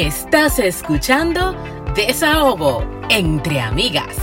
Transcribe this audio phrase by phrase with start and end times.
[0.00, 1.54] Estás escuchando
[1.94, 4.16] Desahogo entre amigas.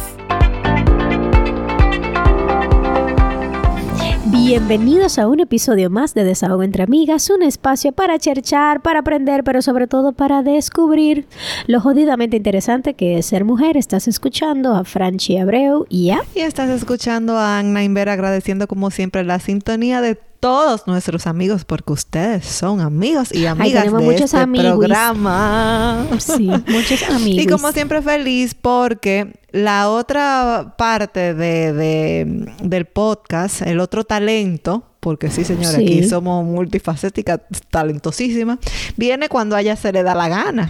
[4.26, 9.44] Bienvenidos a un episodio más de Desahogo entre Amigas, un espacio para cherchar, para aprender,
[9.44, 11.28] pero sobre todo para descubrir
[11.68, 13.78] lo jodidamente interesante que es ser mujer.
[13.78, 16.22] Estás escuchando a Franchi Abreu y a...
[16.34, 21.66] Y estás escuchando a Anna Inver agradeciendo como siempre la sintonía de todos nuestros amigos
[21.66, 26.06] porque ustedes son amigos y amigas de muchos este programa.
[26.20, 27.44] Sí, muchos amigos.
[27.44, 34.84] Y como siempre feliz porque la otra parte de, de- del podcast, el otro talento,
[35.08, 35.84] porque sí señora, Sí.
[35.84, 37.40] aquí somos multifacéticas,
[37.70, 38.58] talentosísimas,
[38.98, 40.70] viene cuando a ella se le da la gana.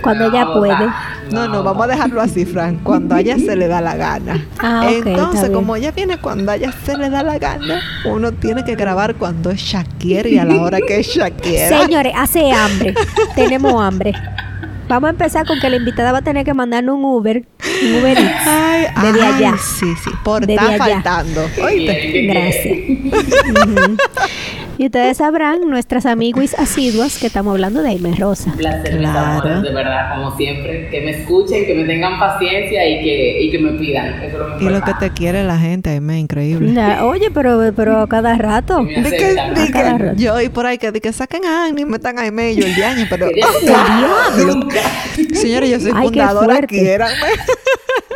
[0.00, 0.86] Cuando ella puede.
[1.32, 2.76] No, no, vamos a dejarlo así, Fran.
[2.84, 4.46] Cuando a ella se le da la gana.
[4.60, 7.80] Ah, ok, está Entonces, como ella viene cuando a ella se le da la gana,
[8.04, 11.80] uno tiene que grabar cuando es Shakira y a la hora que es Shakira.
[11.82, 12.94] Señores, hace hambre.
[13.34, 14.12] Tenemos hambre.
[14.92, 17.38] Vamos a empezar con que la invitada va a tener que mandarnos un Uber,
[17.82, 19.54] un Uber Eats, Ay, desde ay, allá.
[19.56, 21.40] Sí, sí, por estar faltando.
[21.64, 22.26] Oíste.
[22.26, 22.78] Gracias.
[24.78, 28.50] Y ustedes sabrán, nuestras amiguis asiduas, que estamos hablando de Aime Rosa.
[28.50, 29.18] Un placer, Claro.
[29.18, 30.88] amores, de verdad, como siempre.
[30.90, 34.14] Que me escuchen, que me tengan paciencia y que, y que me pidan.
[34.22, 36.74] Eso es lo Y lo que te quiere la gente, ay, me increíble.
[37.02, 38.84] Oye, pero, pero a cada rato.
[38.86, 39.54] Que aceptan.
[39.72, 40.16] cada rato.
[40.16, 42.56] yo y por ahí que, di que saquen a Agni y metan a Aime y
[42.56, 43.46] yo el diaño, pero ya-
[44.46, 44.80] Nunca.
[45.34, 47.26] Señores, yo soy Ay, fundadora, quiéranme.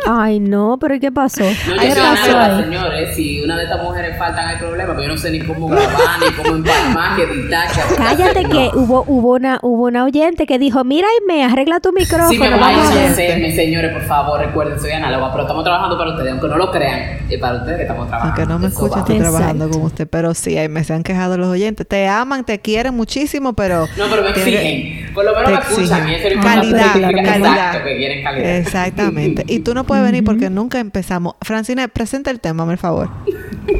[0.09, 1.43] Ay, no, pero ¿y qué pasó?
[1.43, 2.63] No, yo ¿Qué soy pasó nada, ahí?
[2.63, 3.15] señores.
[3.15, 4.93] Si una de estas mujeres faltan, hay problema.
[4.95, 5.91] Pero yo no sé ni cómo grabar,
[6.25, 7.23] ni cómo empalmar, que
[7.55, 7.83] hacer.
[7.97, 8.49] Cállate No.
[8.49, 12.37] que hubo, hubo una, hubo una oyente que dijo, mira Aime, arregla tu micrófono, Sí,
[12.39, 16.31] me vamos a hacerme, señores, por favor, recuerden, soy análoga, pero estamos trabajando para ustedes,
[16.31, 18.35] aunque no lo crean, y para ustedes que estamos trabajando.
[18.35, 19.37] Aunque no me escuchen, estoy Exacto.
[19.37, 20.07] trabajando con usted.
[20.09, 21.87] Pero sí, ahí me se han quejado los oyentes.
[21.87, 23.87] Te aman, te quieren muchísimo, pero...
[23.97, 25.13] No, pero me exigen.
[25.13, 26.07] Por lo menos me escuchan.
[26.09, 27.35] Y es Calidad, calidad.
[27.37, 28.55] Exacto, que quieren calidad.
[28.57, 29.43] Exactamente.
[29.47, 31.35] Y tú no puedes venir porque nunca empezamos.
[31.41, 33.09] Francine, presenta el tema, por favor.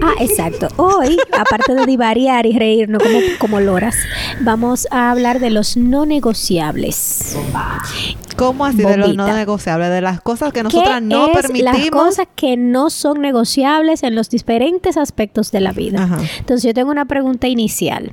[0.01, 0.67] Ah, exacto.
[0.77, 3.95] Hoy, aparte de divariar y reírnos como, como loras,
[4.41, 7.37] vamos a hablar de los no negociables.
[8.35, 9.89] ¿Cómo así de los no negociables?
[9.89, 11.75] De las cosas que ¿Qué nosotras no es permitimos.
[11.77, 16.03] las cosas que no son negociables en los diferentes aspectos de la vida?
[16.03, 16.19] Ajá.
[16.39, 18.11] Entonces yo tengo una pregunta inicial.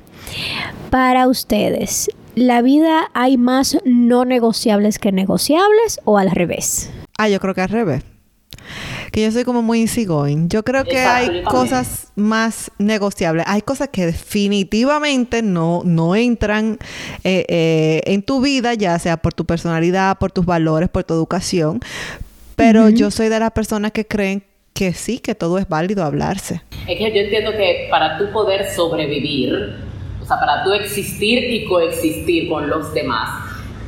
[0.89, 6.91] Para ustedes, ¿la vida hay más no negociables que negociables o al revés?
[7.17, 8.03] Ah, yo creo que al revés.
[9.11, 10.49] Que yo soy como muy easygoing.
[10.49, 13.45] Yo creo que hay cosas más negociables.
[13.47, 16.77] Hay cosas que definitivamente no, no entran
[17.23, 21.13] eh, eh, en tu vida, ya sea por tu personalidad, por tus valores, por tu
[21.13, 21.79] educación.
[22.55, 26.61] Pero yo soy de las personas que creen que sí, que todo es válido hablarse.
[26.87, 29.75] Es que yo entiendo que para tú poder sobrevivir,
[30.25, 33.29] o sea, para tú existir y coexistir con los demás,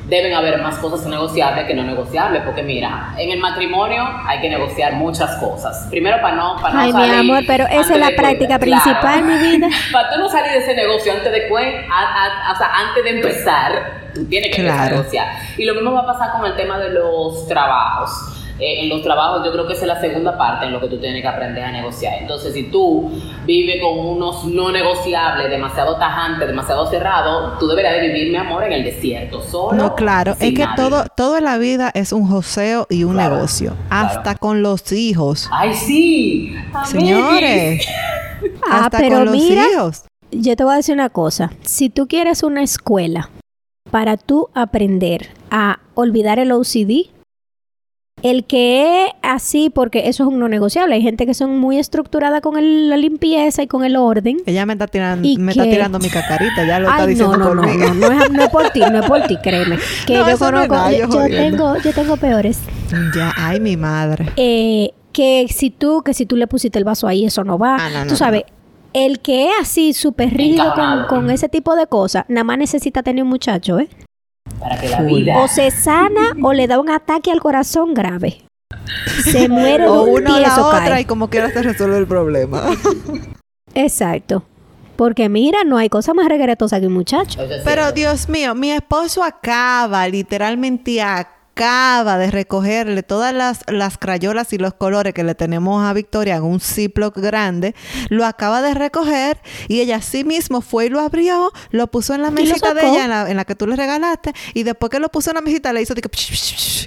[0.07, 2.43] deben haber más cosas negociables que no negociables.
[2.45, 5.87] Porque mira, en el matrimonio hay que negociar muchas cosas.
[5.89, 8.59] Primero para no, para no Ay, mi salir amor, pero esa es la práctica cuenta.
[8.59, 9.67] principal, mi vida.
[9.91, 13.03] para tú no salir de ese negocio antes de cuen- a- a- o sea, antes
[13.03, 13.71] de empezar,
[14.13, 14.97] tú tienes que empezar a Claro.
[14.99, 15.27] negociar.
[15.57, 18.36] Y lo mismo va a pasar con el tema de los trabajos.
[18.59, 20.87] Eh, en los trabajos yo creo que esa es la segunda parte en lo que
[20.87, 22.15] tú tienes que aprender a negociar.
[22.21, 23.11] Entonces, si tú
[23.45, 28.63] vives con unos no negociables, demasiado tajantes, demasiado cerrados, tú deberías de vivir, mi amor,
[28.63, 29.77] en el desierto, solo.
[29.77, 30.75] No, claro, sin es que nadie.
[30.75, 33.75] todo, todo en la vida es un joseo y un Claro, negocio.
[33.89, 34.07] claro.
[34.07, 35.47] Hasta con los hijos.
[35.51, 36.55] ¡Ay, sí!
[36.85, 37.85] Señores,
[38.69, 40.03] Ah, hasta pero con los mira, hijos.
[40.31, 41.51] Yo te voy a decir una cosa.
[41.61, 43.29] Si tú quieres una escuela
[43.91, 47.09] para tú aprender a olvidar el OCD,
[48.23, 50.95] el que es así, porque eso es un no negociable.
[50.95, 54.37] Hay gente que son muy estructurada con el- la limpieza y con el orden.
[54.45, 57.53] Ella me está tirando, ¿Y me está tirando mi cacarita, ya lo está diciendo no,
[57.53, 57.77] no, por no, mí.
[57.77, 59.77] no, no es, no es por ti, no es por ti, créeme.
[60.07, 62.59] Que No, yo eso no es conozco, nada, yo tengo, yo tengo peores.
[63.15, 64.27] Ya, ay, mi madre.
[64.35, 67.75] Eh, que si tú, que si tú le pusiste el vaso ahí, eso no va.
[67.79, 68.43] Ah, no, no, tú sabes,
[68.93, 73.03] el que es así súper rígido con, con ese tipo de cosas, nada más necesita
[73.03, 73.89] tener un muchacho, ¿eh?
[74.59, 75.37] Para que la vida.
[75.39, 78.43] O se sana o le da un ataque al corazón grave.
[79.23, 81.01] Se muere O un una o la otra cae.
[81.01, 82.63] y como quiera se resuelve el problema.
[83.73, 84.43] Exacto.
[84.95, 87.39] Porque mira, no hay cosa más regretosa que un muchacho.
[87.63, 87.91] Pero.
[87.91, 94.75] Dios mío, mi esposo acaba, literalmente acaba de recogerle todas las, las crayolas y los
[94.75, 97.73] colores que le tenemos a Victoria en un Ziploc grande.
[98.09, 102.21] Lo acaba de recoger y ella sí mismo fue y lo abrió, lo puso en
[102.21, 104.99] la mesita de ella, en la, en la que tú le regalaste, y después que
[104.99, 106.09] lo puso en la mesita le hizo de que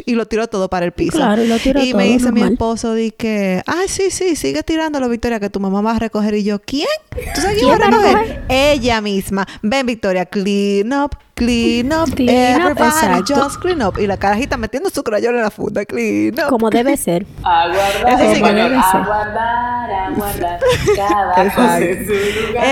[0.07, 1.17] y lo tiró todo para el piso.
[1.19, 4.37] Claro, y lo tiró Y todo, me dice mi esposo de que, ay, sí, sí,
[4.37, 6.35] sigue tirándolo, Victoria, que tu mamá va a recoger.
[6.35, 6.87] Y yo, ¿quién?
[7.35, 8.45] ¿Tú sabes quién ¿Quién va a va a recoger?
[8.49, 9.47] Ella misma.
[9.63, 12.29] Ven, Victoria, clean up, Clean up, Clean
[12.61, 13.35] up, everybody, exacto.
[13.35, 13.99] just clean up.
[13.99, 16.49] Y la carajita metiendo su crayola en la funda, clean up.
[16.51, 17.25] Como debe ser.
[17.43, 19.01] Aguardar, Eso sí que español, debe ser.
[19.01, 20.61] aguardar, aguardar.
[20.97, 21.83] Cada lugar.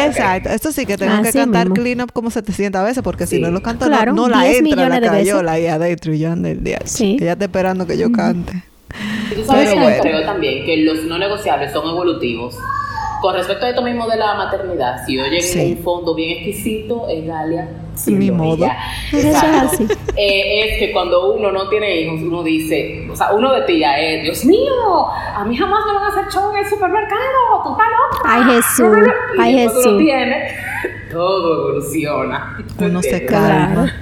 [0.06, 1.82] Exacto, esto sí que tengo que cantar mismo.
[1.82, 4.58] clean up como 700 veces porque si no lo canto Claro, no, no la 10
[4.58, 6.78] entra la crayola ahí adentro y yo ando el día.
[6.84, 7.16] Sí.
[7.20, 8.64] Ella está esperando que yo cante.
[9.30, 10.02] Y tú sabes Pero que yo bueno.
[10.02, 12.54] creo también que los no negociables son evolutivos.
[13.20, 15.76] Con respecto a esto mismo de la maternidad, si oyen Sí.
[15.76, 17.68] un fondo bien exquisito, es Galia.
[18.06, 18.64] Ni modo.
[19.12, 19.86] es así.
[20.16, 23.80] Eh, es que cuando uno no tiene hijos, uno dice, o sea, uno de ti
[23.80, 27.62] ya es, Dios mío, a mí jamás me van a hacer show en el supermercado,
[27.64, 28.22] tú estás loca.
[28.24, 28.98] Ay, Jesús.
[29.36, 29.98] Y Ay, uno Jesús.
[29.98, 30.48] tiene,
[31.10, 32.56] todo evoluciona.
[32.78, 33.92] Uno se calma.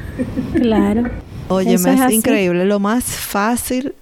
[0.55, 1.03] Claro.
[1.03, 1.11] Claro.
[1.49, 2.65] Oye, me es increíble.
[2.65, 3.95] Lo más fácil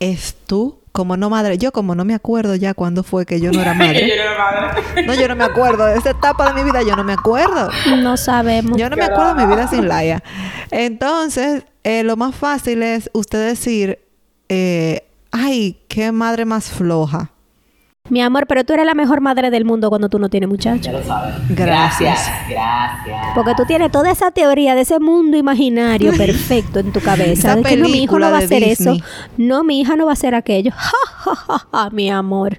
[0.00, 1.58] es tú, como no madre.
[1.58, 4.06] Yo como no me acuerdo ya cuándo fue que yo no era Yo madre.
[4.06, 5.06] no era madre.
[5.06, 5.86] No, yo no me acuerdo.
[5.86, 7.68] De esa etapa de mi vida yo no me acuerdo.
[7.98, 8.78] No sabemos.
[8.78, 10.22] Yo no me acuerdo de mi vida sin Laia.
[10.70, 13.98] Entonces, eh, lo más fácil es usted decir,
[14.48, 17.31] eh, ay, qué madre más floja.
[18.10, 20.72] Mi amor, pero tú eres la mejor madre del mundo cuando tú no tienes Ya
[20.72, 20.92] muchachos.
[20.92, 21.34] lo sabes.
[21.50, 22.28] Gracias.
[22.48, 22.48] Gracias.
[23.06, 23.26] Gracias.
[23.34, 27.32] Porque tú tienes toda esa teoría de ese mundo imaginario perfecto en tu cabeza.
[27.52, 28.96] Esa de que no, mi hijo no va a hacer eso.
[29.36, 30.72] No, mi hija no va a hacer aquello.
[31.24, 32.58] Ja, ja, ja, ja, mi amor.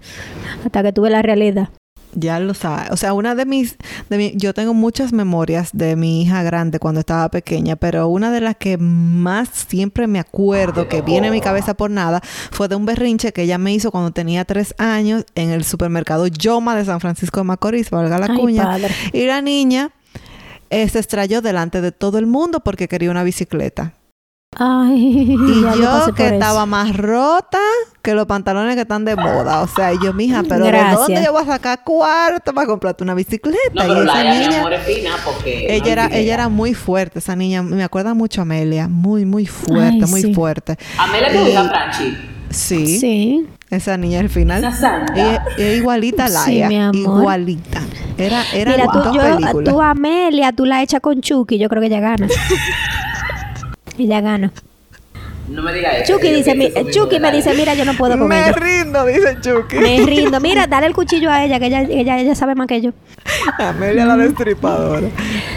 [0.65, 1.67] Hasta que tuve la realidad.
[2.15, 2.87] Ya lo sabe.
[2.91, 3.77] O sea, una de mis,
[4.09, 8.31] de mi- yo tengo muchas memorias de mi hija grande cuando estaba pequeña, pero una
[8.31, 12.21] de las que más siempre me acuerdo que viene a mi cabeza por nada
[12.51, 16.27] fue de un berrinche que ella me hizo cuando tenía tres años en el supermercado
[16.27, 18.63] Yoma de San Francisco de Macorís, valga la Ay, cuña.
[18.63, 18.89] padre.
[19.11, 19.91] Y la niña
[20.69, 23.93] eh, se estrelló delante de todo el mundo porque quería una bicicleta.
[24.57, 26.33] Ay, Y ya yo pasé que por eso.
[26.35, 27.59] estaba más rota
[28.01, 29.61] que los pantalones que están de moda.
[29.61, 30.99] O sea, y yo, mija, pero ¿de Gracias.
[30.99, 33.57] dónde yo voy a sacar cuarto para comprarte una bicicleta?
[33.73, 35.67] No, y esa la niña, fina porque.
[35.75, 37.61] ella no era, ella era muy fuerte, esa niña.
[37.63, 38.87] Me acuerda mucho a Amelia.
[38.87, 40.33] Muy, muy fuerte, Ay, muy sí.
[40.33, 40.77] fuerte.
[40.97, 42.17] Amelia tu hija Franchi.
[42.49, 43.47] Sí, Sí.
[43.71, 44.63] esa niña al final.
[44.63, 45.13] Esa santa.
[45.15, 46.67] Ella es igualita a Sí, Laia.
[46.67, 47.21] mi amor.
[47.21, 47.81] Igualita.
[48.17, 49.73] Era, eran Mira, tú, dos yo, películas.
[49.73, 52.27] tú Amelia, tú la echas con Chucky, yo creo que ella gana.
[53.97, 54.51] ella gana.
[55.49, 56.13] No me digas eso.
[56.13, 59.75] Chucky dice, mi- Chucky me dice, mira, yo no puedo con Me rindo, dice Chucky.
[59.75, 60.39] Me rindo.
[60.41, 62.91] Mira, dale el cuchillo a ella, que ella, ella, ella sabe más que yo.
[63.59, 65.09] Amelia la destripadora.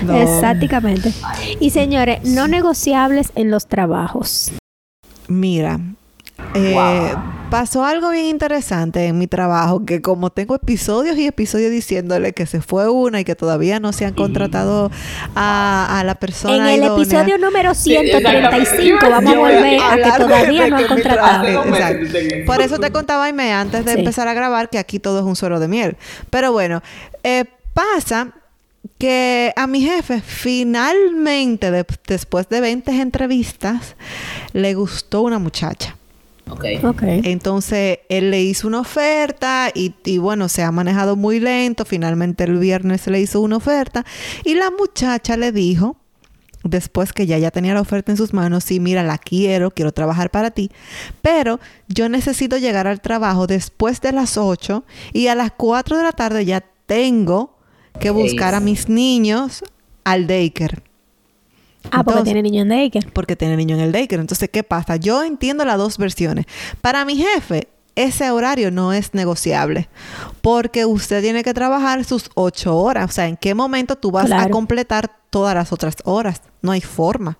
[0.03, 0.21] No.
[0.21, 1.13] Exactamente.
[1.61, 4.51] Y señores, no negociables en los trabajos.
[5.29, 5.79] Mira,
[6.55, 7.23] eh, Wow.
[7.51, 12.45] pasó algo bien interesante en mi trabajo, que como tengo episodios y episodios diciéndole que
[12.47, 14.91] se fue una y que todavía no se han contratado
[15.35, 17.03] a, a la persona En el idónea.
[17.05, 18.67] episodio número Sí, exactamente.
[18.67, 21.65] 135 vamos a volver a que todavía de no han contratado.
[21.65, 22.07] Exacto.
[22.47, 23.99] Por eso te contaba, Aime, antes de Sí.
[24.01, 25.97] empezar a grabar, que aquí todo es un suero de miel.
[26.31, 26.83] Pero bueno,
[27.23, 27.45] eh,
[27.75, 28.33] pasa
[28.99, 33.97] que a mi jefe finalmente, de- después de 20 entrevistas,
[34.53, 35.97] le gustó una muchacha.
[36.51, 36.65] Ok.
[36.85, 37.03] Ok.
[37.03, 41.85] Entonces él le hizo una oferta y, y bueno, se ha manejado muy lento.
[41.85, 44.05] Finalmente el viernes le hizo una oferta
[44.45, 45.97] y la muchacha le dijo,
[46.69, 49.93] después que ya ya tenía la oferta en sus manos, sí, mira, la quiero, quiero
[49.93, 50.71] trabajar para ti,
[51.23, 56.03] pero yo necesito llegar al trabajo después de las 8 y a las 4 de
[56.03, 57.57] la tarde ya tengo
[58.01, 59.65] que buscar a mis niños
[60.05, 60.83] al daycare.
[61.91, 63.09] Ah, porque tiene niño en daycare.
[63.13, 64.21] porque tiene niño en el daycare.
[64.21, 64.97] Entonces, ¿qué pasa?
[64.97, 66.47] Yo entiendo las dos versiones.
[66.81, 69.89] Para mi jefe, ese horario no es negociable
[70.43, 73.11] porque usted tiene que trabajar sus ocho horas.
[73.11, 76.43] O sea, ¿en qué momento tú vas a completar todas las otras horas?
[76.63, 77.39] No hay forma.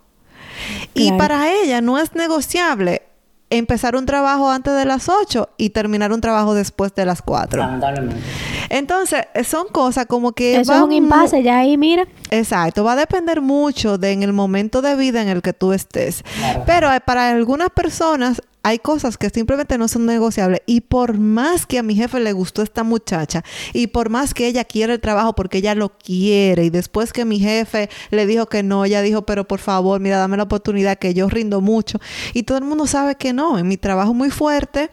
[0.95, 3.03] Y para ella no es negociable
[3.51, 7.61] empezar un trabajo antes de las 8 y terminar un trabajo después de las 4.
[7.61, 8.21] Lamentablemente.
[8.69, 10.61] Entonces, son cosas como que...
[10.61, 12.07] Eso es un impasse ya ahí, mira.
[12.31, 15.73] Exacto, va a depender mucho de en el momento de vida en el que tú
[15.73, 16.25] estés.
[16.39, 16.63] Claro.
[16.67, 21.67] Pero eh, para algunas personas hay cosas que simplemente no son negociables y por más
[21.67, 25.01] que a mi jefe le gustó esta muchacha y por más que ella quiere el
[25.01, 29.03] trabajo porque ella lo quiere y después que mi jefe le dijo que no, ella
[29.03, 32.01] dijo, pero por favor, mira, dame la oportunidad que yo rindo mucho.
[32.35, 34.91] Y todo el mundo sabe que no, en mi trabajo muy fuerte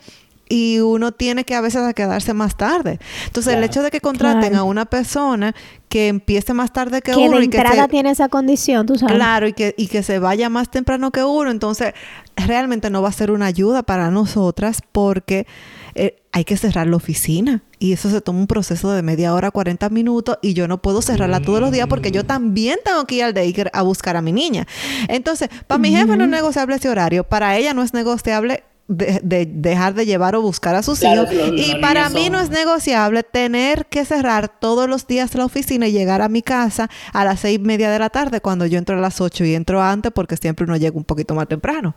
[0.49, 2.99] y uno tiene que a veces a quedarse más tarde.
[3.25, 4.59] Entonces, el hecho de que contraten Claro.
[4.59, 5.55] a una persona
[5.89, 8.85] que empiece más tarde que, Que uno de y que entrada se- tiene esa condición,
[8.85, 9.15] tú sabes.
[9.15, 11.49] Claro, y que, y que se vaya más temprano que uno.
[11.49, 11.93] Entonces,
[12.35, 15.47] realmente no va a ser una ayuda para nosotras porque
[15.95, 17.63] eh, hay que cerrar la oficina.
[17.79, 20.39] Y eso se toma un proceso de media hora, 40 minutos.
[20.41, 23.33] Y yo no puedo cerrarla todos los días porque yo también tengo que ir al
[23.33, 24.65] daycare a buscar a mi niña.
[25.07, 27.23] Entonces, para mi jefe no es negociable ese horario.
[27.23, 31.23] Para ella no es negociable de, de dejar de llevar o buscar a sus Claro,
[31.31, 31.51] hijos.
[31.55, 35.87] y para mí son- no es negociable tener que cerrar todos los días la oficina
[35.87, 38.77] y llegar a mi casa a las seis y media de la tarde cuando yo
[38.77, 41.95] entro a las ocho y entro antes porque siempre uno llega un poquito más temprano.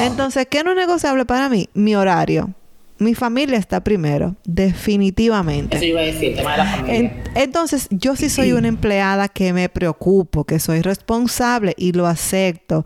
[0.00, 1.68] Entonces, ¿qué no es negociable para mí?
[1.74, 2.50] Mi horario.
[3.02, 5.76] Mi familia está primero, definitivamente.
[5.76, 6.96] Eso iba a decir, el tema de la familia.
[6.96, 12.06] En- entonces, yo sí soy una empleada que me preocupo, que soy responsable y lo
[12.06, 12.84] acepto.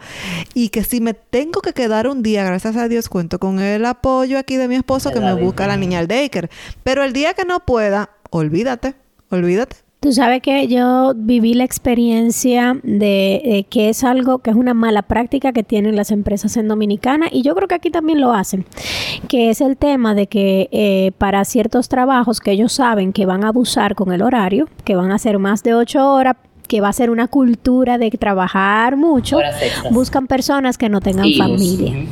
[0.54, 3.84] Y que si me tengo que quedar un día, gracias a Dios, cuento con el
[3.84, 6.48] apoyo aquí de mi esposo que me busca la niña al daycare.
[6.82, 8.94] Pero el día que no pueda, olvídate,
[9.30, 9.76] olvídate.
[10.06, 15.02] Tú sabes que yo viví la experiencia de que es algo que es una mala
[15.02, 18.66] práctica que tienen las empresas en Dominicana y yo creo que aquí también lo hacen,
[19.26, 23.42] que es el tema de que eh, para ciertos trabajos que ellos saben que van
[23.42, 26.36] a abusar con el horario, que van a ser más de ocho horas,
[26.66, 29.38] que va a ser una cultura de trabajar mucho,
[29.90, 32.06] buscan personas que no tengan Hijos, familia.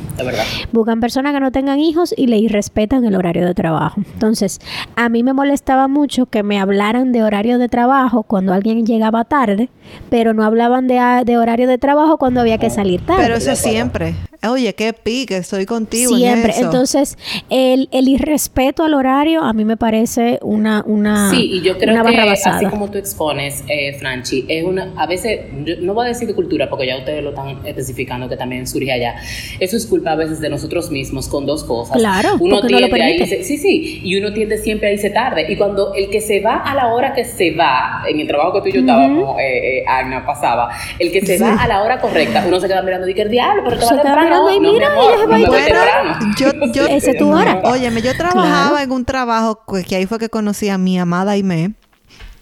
[0.71, 4.01] Buscan personas que no tengan hijos y le irrespetan el horario de trabajo.
[4.13, 4.59] Entonces,
[4.95, 9.25] a mí me molestaba mucho que me hablaran de horario de trabajo cuando alguien llegaba
[9.25, 9.69] tarde,
[10.09, 13.21] pero no hablaban de, de horario de trabajo cuando había que salir tarde.
[13.23, 14.15] Pero eso siempre.
[14.47, 16.51] Oye, qué pique, estoy contigo en Siempre.
[16.51, 16.65] eso.
[16.65, 17.17] Entonces,
[17.49, 21.93] el, el irrespeto al horario a mí me parece una, una, Sí, y yo creo
[21.95, 22.57] una que barra basada.
[22.57, 26.27] así como tú expones, eh, Franchi, es una, a veces, yo no voy a decir
[26.27, 29.15] de cultura, porque ya ustedes lo están especificando que también surge allá.
[29.59, 31.97] Eso es culpa a veces de nosotros mismos con dos cosas.
[31.97, 34.93] Claro, uno porque no lo tiende a irse- sí, sí, y uno tiende siempre a
[34.93, 35.45] irse tarde.
[35.51, 38.53] Y cuando el que se va a la hora que se va, en el trabajo
[38.53, 41.81] que tú y yo estábamos, eh, eh, Agna pasaba, el que se va a la
[41.83, 44.51] hora correcta, uno se queda mirando y que el diablo, pero te va temprano.
[44.51, 46.19] y No, mi mira, amor, ella se va a no Bueno, temprano.
[46.39, 47.61] yo, yo, Esa es tu hora.
[47.63, 48.77] Óyeme, yo trabajaba Claro.
[48.79, 51.71] en un trabajo que, que ahí fue que conocí a mi amada Aimee,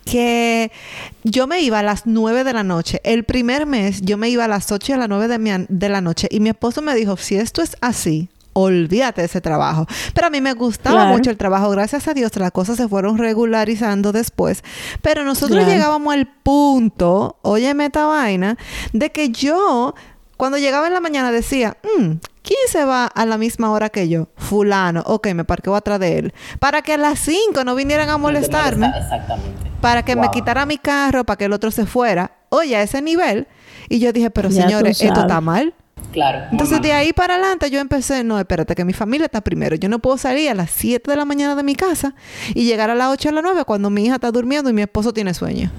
[0.05, 0.71] que
[1.23, 2.99] yo me iba a las 9 de la noche.
[3.03, 5.51] El primer mes yo me iba a las 8 y a las 9 de, mi
[5.69, 9.41] de la noche y mi esposo me dijo, si esto es así, olvídate de ese
[9.41, 9.87] trabajo.
[10.13, 11.11] Pero a mí me gustaba Claro.
[11.17, 11.69] mucho el trabajo.
[11.71, 14.63] Gracias a Dios las cosas se fueron regularizando después.
[15.01, 15.71] Pero nosotros Claro.
[15.73, 18.57] llegábamos al punto, óyeme esta vaina,
[18.91, 19.95] de que yo
[20.37, 24.09] cuando llegaba en la mañana decía, "Mm, ¿quién se va a la misma hora que
[24.09, 24.27] yo?
[24.35, 25.01] Fulano.
[25.05, 26.33] Ok, me parqueo atrás de él.
[26.59, 28.87] Para que a las 5 no vinieran a molestarme.
[28.87, 29.71] Exactamente.
[29.83, 32.31] Para que me quitara mi carro, para que el otro se fuera.
[32.47, 33.47] Oye, a ese nivel.
[33.89, 35.73] Y yo dije, pero Ya señores, esto está mal.
[36.13, 36.45] Claro.
[36.51, 39.75] Entonces de ahí para adelante yo empecé, no, espérate, que mi familia está primero.
[39.75, 42.13] Yo no puedo salir a las 7 de la mañana de mi casa
[42.53, 44.83] y llegar a las 8 de la 9 cuando mi hija está durmiendo y mi
[44.83, 45.71] esposo tiene sueño.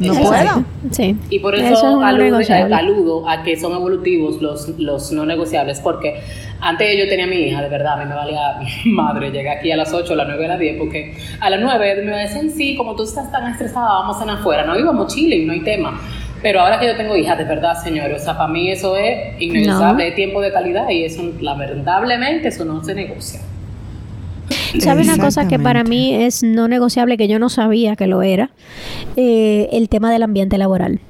[0.00, 0.28] No Exacto.
[0.28, 0.64] puedo.
[0.90, 1.16] Sí.
[1.30, 2.74] Y por Eso eso, es alude- negociable.
[2.74, 6.20] aludo a que son evolutivos los, los no negociables, porque
[6.60, 9.70] antes yo tenía a mi hija, de verdad, a mí me valía madre, llegué aquí
[9.70, 12.50] a las 8, a las 9, a las 10, porque a las 9 me decían,
[12.50, 15.60] sí, como tú estás tan estresada, vamos a cenar afuera, no íbamos chilling, no hay
[15.60, 16.00] tema.
[16.42, 19.40] Pero ahora que yo tengo hija, de verdad, señores, o sea, para mí eso es
[19.40, 20.08] innegociable, No.
[20.10, 23.40] es tiempo de calidad y eso, lamentablemente, eso no se negocia.
[24.78, 28.22] ¿Sabe una cosa que para mí es no negociable, que yo no sabía que lo
[28.22, 28.50] era?
[29.16, 31.00] Eh, el tema del ambiente laboral.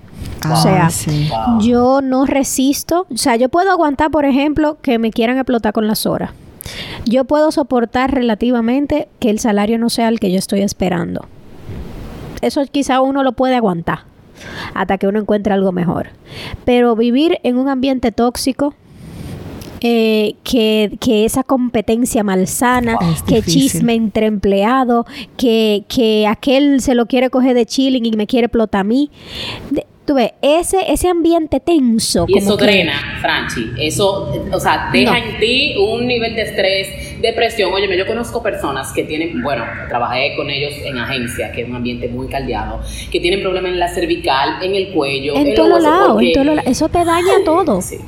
[0.41, 1.29] Ah, o sea, sí.
[1.31, 1.61] Wow.
[1.61, 5.87] yo no resisto, o sea, yo puedo aguantar, por ejemplo, que me quieran explotar con
[5.87, 6.31] las horas.
[7.05, 11.27] Yo puedo soportar relativamente que el salario no sea el que yo estoy esperando.
[12.41, 14.08] Eso quizá uno lo puede aguantar
[14.75, 16.09] hasta que uno encuentre algo mejor.
[16.65, 18.75] Pero vivir en un ambiente tóxico,
[19.81, 23.63] eh, que, que esa competencia malsana, que difícil.
[23.63, 28.47] chisme entre empleados, que, que aquel se lo quiere coger de chilling y me quiere
[28.47, 29.11] explotar a mí.
[30.09, 32.25] Tú ves, ese, ese ambiente tenso.
[32.27, 33.73] Y como eso que- drena, Franchi.
[33.79, 35.17] Eso, o sea, deja No.
[35.19, 37.71] en ti un nivel de estrés, depresión.
[37.75, 41.77] Óyeme, yo conozco personas que tienen, bueno, trabajé con ellos en agencia, que es un
[41.77, 42.81] ambiente muy caldeado,
[43.13, 46.63] que tienen problemas en la cervical, en el cuello, En todos huesos, lados, en lados.
[46.67, 47.83] Eso te daña todo.
[47.83, 47.99] Sí.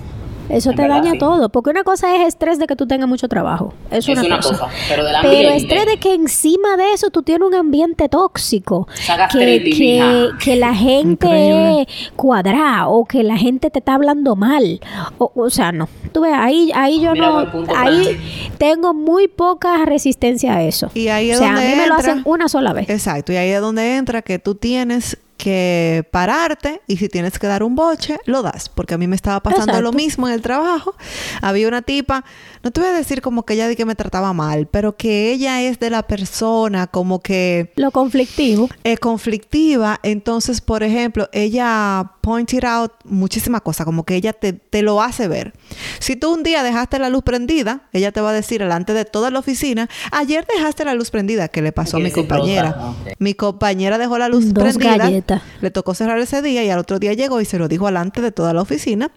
[0.50, 1.19] Eso te verdad, daña sí.
[1.19, 1.49] todo.
[1.49, 3.73] Porque una cosa es estrés de que tú tengas mucho trabajo.
[3.90, 4.59] Es una, Es una cosa.
[4.59, 8.87] cosa, pero del Pero estrés de que encima de eso tú tienes un ambiente tóxico.
[9.33, 14.80] Que, que, que la gente cuadrada o que la gente te está hablando mal.
[15.19, 15.88] O, o sea, no.
[16.12, 17.50] Tú ves, ahí, ahí yo Mira no.
[17.52, 18.19] punto, ahí
[18.59, 20.90] tengo muy poca resistencia a eso.
[20.95, 22.88] Y ahí es o sea, a mí me lo hacen una sola vez.
[22.90, 27.47] Exacto, y ahí es donde entra que tú tienes que pararte y si tienes que
[27.47, 28.68] dar un boche, lo das.
[28.68, 29.82] Porque a mí me estaba pasando Exacto.
[29.82, 30.94] lo mismo en el trabajo.
[31.40, 32.25] Había una tipa,
[32.62, 35.33] no te voy a decir como que ella di que me trataba mal, pero que
[35.33, 38.69] ella es de la persona como que Lo conflictivo.
[38.85, 39.99] es conflictiva.
[40.02, 45.26] Entonces, por ejemplo, ella pointed out muchísimas cosas, como que ella te, te lo hace
[45.29, 45.55] ver.
[46.00, 49.05] Si tú un día dejaste la luz prendida, ella te va a decir delante de
[49.05, 52.76] toda la oficina, ayer dejaste la luz prendida, ¿qué le pasó a Que mi compañera?
[52.90, 53.12] ok.
[53.19, 55.43] Mi compañera dejó la luz Dos prendida, galletas.
[55.61, 58.21] le tocó cerrar ese día y al otro día llegó y se lo dijo delante
[58.21, 59.11] de toda la oficina.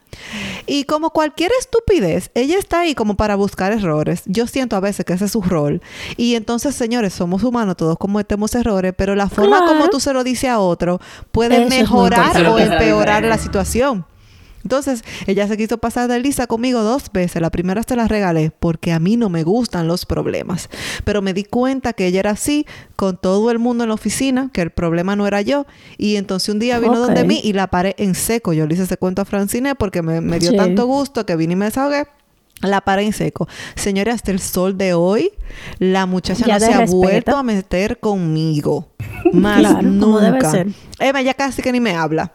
[0.66, 4.22] Y como cualquier estupidez, ella está ahí como para para buscar errores.
[4.28, 5.82] Yo siento a veces que ese es su rol.
[6.18, 9.74] Y entonces, señores, somos humanos, todos cometemos errores, pero la forma Claro.
[9.74, 11.00] como tú se lo dices a otro
[11.32, 14.06] puede Eso mejorar o empeorar la situación.
[14.64, 17.42] Entonces, ella se quiso pasar de lista conmigo dos veces.
[17.42, 20.70] La primera se la regalé porque a mí no me gustan los problemas.
[21.04, 24.52] Pero me di cuenta que ella era así con todo el mundo en la oficina,
[24.54, 25.66] que el problema no era yo.
[25.98, 27.00] Y entonces un día vino Ok.
[27.08, 28.54] donde mí y la paré en seco.
[28.54, 30.56] Yo le hice ese cuento a Francine porque me, me dio Sí.
[30.58, 32.06] tanto gusto que vine y me desahogué.
[32.64, 33.48] La paré en seco.
[33.76, 35.32] Señores, hasta el sol de hoy,
[35.80, 38.90] la muchacha Ya no se ha vuelto a meter conmigo.
[39.34, 40.22] Más Claro, nunca.
[40.22, 40.68] debe ser.
[41.00, 42.34] Emma ya casi que ni me habla.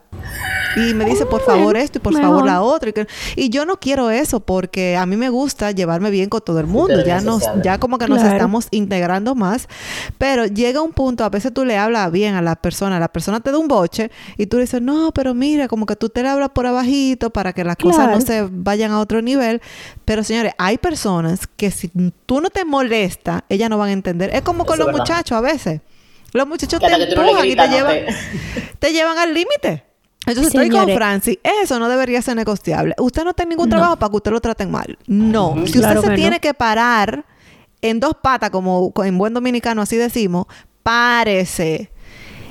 [0.77, 2.29] Y me dice, por favor, esto y por mejor.
[2.29, 2.91] favor la otra.
[2.91, 3.07] Y, que-
[3.37, 6.67] y yo no quiero eso porque a mí me gusta llevarme bien con todo el
[6.67, 7.05] mundo.
[7.05, 8.35] Ya nos, ya como que nos Claro.
[8.37, 9.67] estamos integrando más.
[10.19, 13.41] Pero llega un punto, a veces tú le hablas bien a la persona, la persona
[13.41, 16.23] te da un boche y tú le dices, no, pero mira, como que tú te
[16.23, 19.61] le hablas por abajito para que las cosas no se vayan a otro nivel.
[20.05, 21.89] Pero señores, hay personas que si
[22.27, 24.31] tú no te molesta, ellas no van a entender.
[24.33, 25.01] Es como con Eso los verdad.
[25.01, 25.81] muchachos a veces.
[26.35, 28.15] Los muchachos Que te no empujan y te no llevan, te-
[28.79, 29.85] te llevan al límite.
[30.29, 30.89] Entonces estoy con.
[30.95, 31.39] Francis.
[31.63, 32.95] Eso no debería ser negociable.
[32.99, 33.77] Usted no tiene ningún No.
[33.77, 34.99] trabajo para que usted lo traten mal.
[35.07, 35.55] No.
[35.57, 36.41] Si usted Claro se que tiene no.
[36.41, 37.25] que parar
[37.83, 40.47] en dos patas, como en buen dominicano así decimos,
[40.83, 41.91] párese.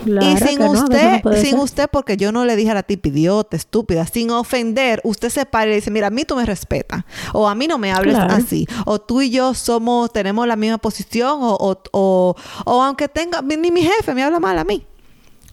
[0.04, 1.60] Claro y sin usted, no sin ser.
[1.60, 5.46] usted, porque yo no le dije a la tipa idiota, estúpida, sin ofender, usted se
[5.48, 7.04] para y le dice, mira, a mí tú me respetas,
[7.34, 8.32] o a mí no me hables Claro.
[8.36, 13.08] así, o tú y yo somos, tenemos la misma posición, o, o, o, o aunque
[13.10, 14.86] tenga, ni mi jefe me habla mal a mí.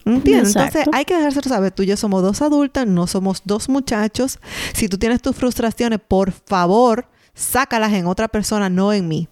[0.05, 0.49] ¿Entiendes?
[0.57, 0.79] Exacto.
[0.79, 1.73] Entonces hay que dejárselo saber.
[1.73, 4.39] Tú y yo somos dos adultas, no somos dos muchachos.
[4.73, 9.29] Si tú tienes tus frustraciones, por favor, sácalas en otra persona, no en mí.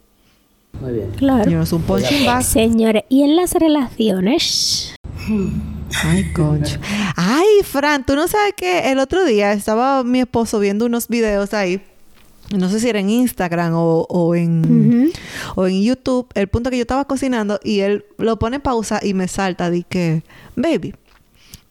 [0.80, 1.10] Muy bien.
[1.16, 1.50] Claro.
[1.50, 2.42] Yo no soy un punching bag.
[2.44, 4.94] Señores, y en las relaciones,
[6.04, 6.78] Ay, concho.
[7.16, 11.54] Ay, Fran, tú no sabes que el otro día estaba mi esposo viendo unos videos
[11.54, 11.82] ahí.
[12.56, 15.12] No sé si era en Instagram o, o en,
[15.54, 16.28] o en YouTube.
[16.34, 19.70] El punto que yo estaba cocinando y él lo pone en pausa y me salta.
[19.70, 20.22] Di que,
[20.56, 20.94] baby,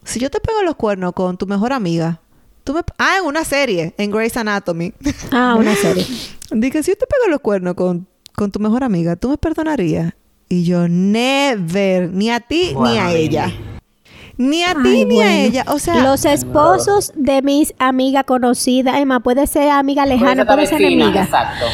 [0.03, 2.22] si yo te pego los cuernos con tu mejor amiga,
[2.63, 2.81] tú me...
[2.98, 4.94] Ah, en una serie, en Grey's Anatomy.
[5.31, 6.05] ah, una serie.
[6.51, 9.37] Di que si yo te pego los cuernos con, con tu mejor amiga, ¿tú me
[9.37, 10.13] perdonarías?
[10.50, 13.20] Y yo, never, ni a ti ni a baby.
[13.20, 13.53] ella.
[14.50, 15.66] Ni a ti ni a ella.
[15.68, 20.80] O sea, los esposos de mis amigas conocidas, Emma, puede ser amiga lejana, puede ser
[20.80, 21.66] vecina, enemiga, Exacto.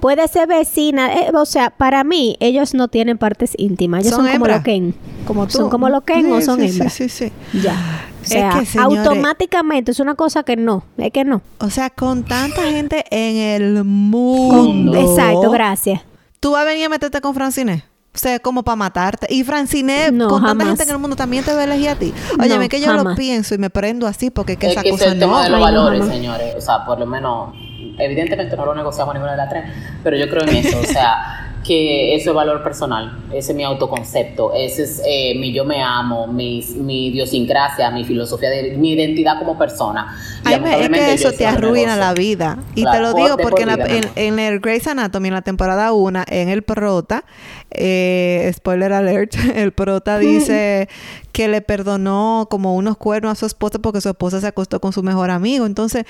[0.00, 1.12] puede ser vecina.
[1.14, 4.00] eh, o sea, para mí, ellos no tienen partes íntimas.
[4.04, 4.94] Ellos Son son, como lo Ken.
[5.26, 5.52] como tú.
[5.58, 6.92] Son como lo Ken o Sí, son sí, hembras.
[6.92, 7.58] Sí, sí, sí.
[7.62, 7.74] Ya.
[8.20, 10.84] O Es que, señores- automáticamente es una cosa que no.
[10.98, 11.40] Es que no.
[11.60, 14.94] O sea, con tanta gente en el Con- mundo.
[14.98, 16.02] exacto, gracias.
[16.40, 17.84] Tú vas a venir a meterte con Francine.
[18.18, 19.28] O sea, como para matarte.
[19.32, 20.66] Y Francine, No, con tanta jamás.
[20.66, 22.12] gente en el mundo, también te va a elegir a ti.
[22.40, 23.16] Óyeme, No, que yo lo jamás.
[23.16, 25.20] pienso y me prendo así porque es que es esa que ese es cosa el
[25.20, 25.42] tema no.
[25.44, 26.12] de los Ay, valores, mamá.
[26.12, 26.54] señores.
[26.56, 27.50] O sea, por lo menos,
[27.96, 29.64] evidentemente no lo negociamos ninguna de las tres,
[30.02, 30.80] pero yo creo en eso.
[30.80, 35.52] O sea, que eso es valor personal, ese es mi autoconcepto, ese es eh, mi
[35.52, 40.16] yo me amo, mi, mi idiosincrasia, mi filosofía, de, mi identidad como persona.
[40.44, 42.58] Ay, es que eso te arruina la vida.
[42.74, 45.92] Y te lo digo porque en, la- en, en el Grey's Anatomy, en la temporada
[45.92, 47.26] 1, en el prota,
[47.70, 50.88] eh, spoiler alert, el prota dice
[51.32, 54.94] que le perdonó como unos cuernos a su esposa porque su esposa se acostó con
[54.94, 55.66] su mejor amigo.
[55.66, 56.06] Entonces,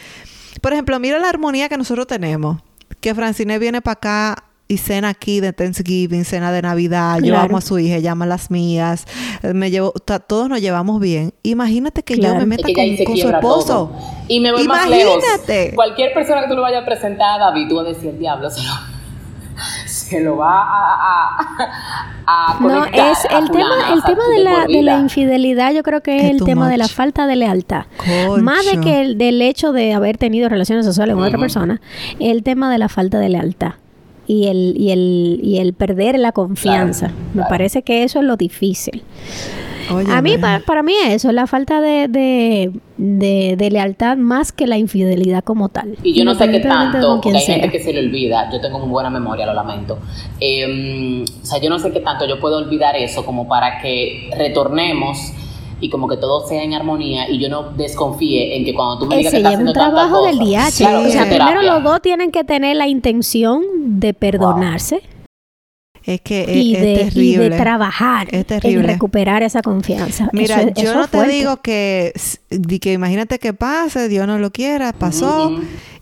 [0.60, 2.58] por ejemplo, mira la armonía que nosotros tenemos.
[3.00, 7.46] Que Francine viene para acá y cena aquí de Thanksgiving, cena de Navidad, yo Claro.
[7.48, 9.06] amo a su hija, ella ama a las mías,
[9.42, 11.32] eh, me llevo, todos nos llevamos bien.
[11.42, 12.34] Imagínate que yo Claro.
[12.46, 12.68] me Es meta
[13.06, 13.66] con, su esposo.
[13.66, 13.98] todo.
[14.28, 15.16] Y me voy más lejos.
[15.24, 15.72] Imagínate.
[15.74, 18.18] Cualquier persona que tú le vayas a presentar a David, tú vas a decir, el
[18.18, 18.72] diablo se lo,
[19.86, 21.38] se lo va a,
[22.26, 26.02] a, a No, es a el tema, el tema de la, de infidelidad, yo creo
[26.02, 26.92] que es Es el tema de la much.
[26.92, 27.86] falta de lealtad.
[27.96, 28.42] Concho.
[28.42, 31.80] Más de que el del hecho de haber tenido relaciones sexuales con otra persona,
[32.20, 33.72] el tema de la falta de lealtad.
[34.28, 37.06] Y el, y el, y el perder la confianza.
[37.06, 37.48] Claro, Me claro.
[37.48, 39.02] parece que eso es lo difícil.
[39.90, 40.12] Óyeme.
[40.12, 44.66] A mí, pa- para mí eso, la falta de, de, de, de lealtad más que
[44.66, 45.96] la infidelidad como tal.
[46.02, 47.70] Y yo no sé qué tanto, porque hay gente sea.
[47.70, 48.50] que se le olvida.
[48.52, 49.98] Yo tengo muy buena memoria, lo lamento.
[50.40, 54.28] Eh, o sea, yo no sé qué tanto yo puedo olvidar eso como para que
[54.36, 55.16] retornemos
[55.80, 59.06] y como que todo sea en armonía y yo no desconfíe en que cuando tú
[59.06, 60.64] me digas Ese que estás un haciendo tantas trabajo del día.
[60.76, 63.62] claro, o es sea, primero los dos tienen que tener la intención
[64.00, 65.02] de perdonarse
[66.04, 67.50] Es que es, y, es de, y terrible.
[67.50, 68.80] de trabajar Es terrible.
[68.80, 70.28] en recuperar esa confianza.
[70.32, 71.32] Mira, Eso es- yo eso no es te fuerte.
[71.34, 72.12] digo que,
[72.80, 75.52] que imagínate que pase, Dios no lo quiera, pasó.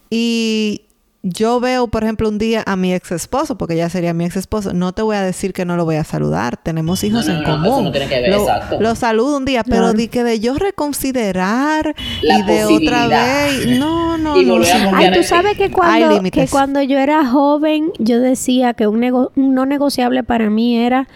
[0.08, 0.82] Y
[1.28, 4.36] yo veo, por ejemplo, un día a mi ex esposo, porque ya sería mi ex
[4.36, 6.56] esposo, no te voy a decir que no lo voy a saludar.
[6.56, 7.66] Tenemos hijos No, no, en no, común.
[7.66, 8.80] eso no tiene que ver, lo, exacto.
[8.80, 13.66] lo saludo un día, pero di que de yo reconsiderar La y de otra vez.
[13.78, 14.56] No, no, Y no.
[14.94, 19.32] Ay, tú sabes que cuando, que cuando yo era joven, yo decía que un, nego-
[19.36, 21.08] un no negociable para mí era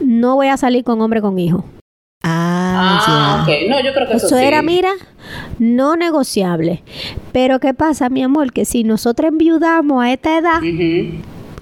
[0.00, 1.64] no voy a salir con hombre con hijo.
[2.30, 3.54] Ah, Ah, ya.
[3.54, 3.68] ok.
[3.70, 4.44] No, yo creo que eso, Eso sí.
[4.44, 4.90] era, mira,
[5.58, 6.82] no negociable.
[7.32, 8.52] Pero ¿qué pasa, mi amor?
[8.52, 10.60] Que si nosotros enviudamos a esta edad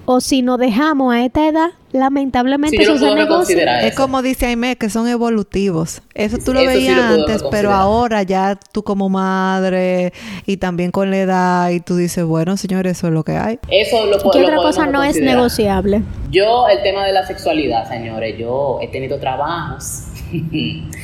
[0.05, 3.79] o si nos dejamos a esta edad, lamentablemente Sí, eso no se negocia.
[3.81, 4.01] Es eso.
[4.01, 6.01] como dice Aime, que son evolutivos.
[6.13, 10.13] Eso tú lo Eso sí veías lo antes, pero ahora ya tú como madre
[10.45, 13.59] y también con la edad y tú dices, bueno, señor, eso es lo que hay.
[13.69, 16.03] Eso lo, ¿Qué lo otra cosa no es negociable?
[16.31, 20.03] Yo, el tema de la sexualidad, señores, yo he tenido trabajos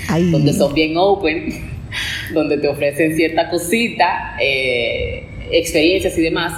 [0.10, 0.32] Ay.
[0.32, 1.54] donde son bien open,
[2.34, 6.54] donde te ofrecen cierta cosita, eh, experiencias y demás.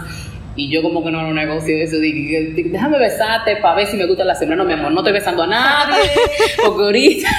[0.58, 4.06] Y yo como que no lo negocio eso, dije, déjame besarte para ver si me
[4.06, 4.64] gusta la semana.
[4.64, 6.12] No, mi amor, no estoy besando a nadie,
[6.66, 7.30] porque ahorita,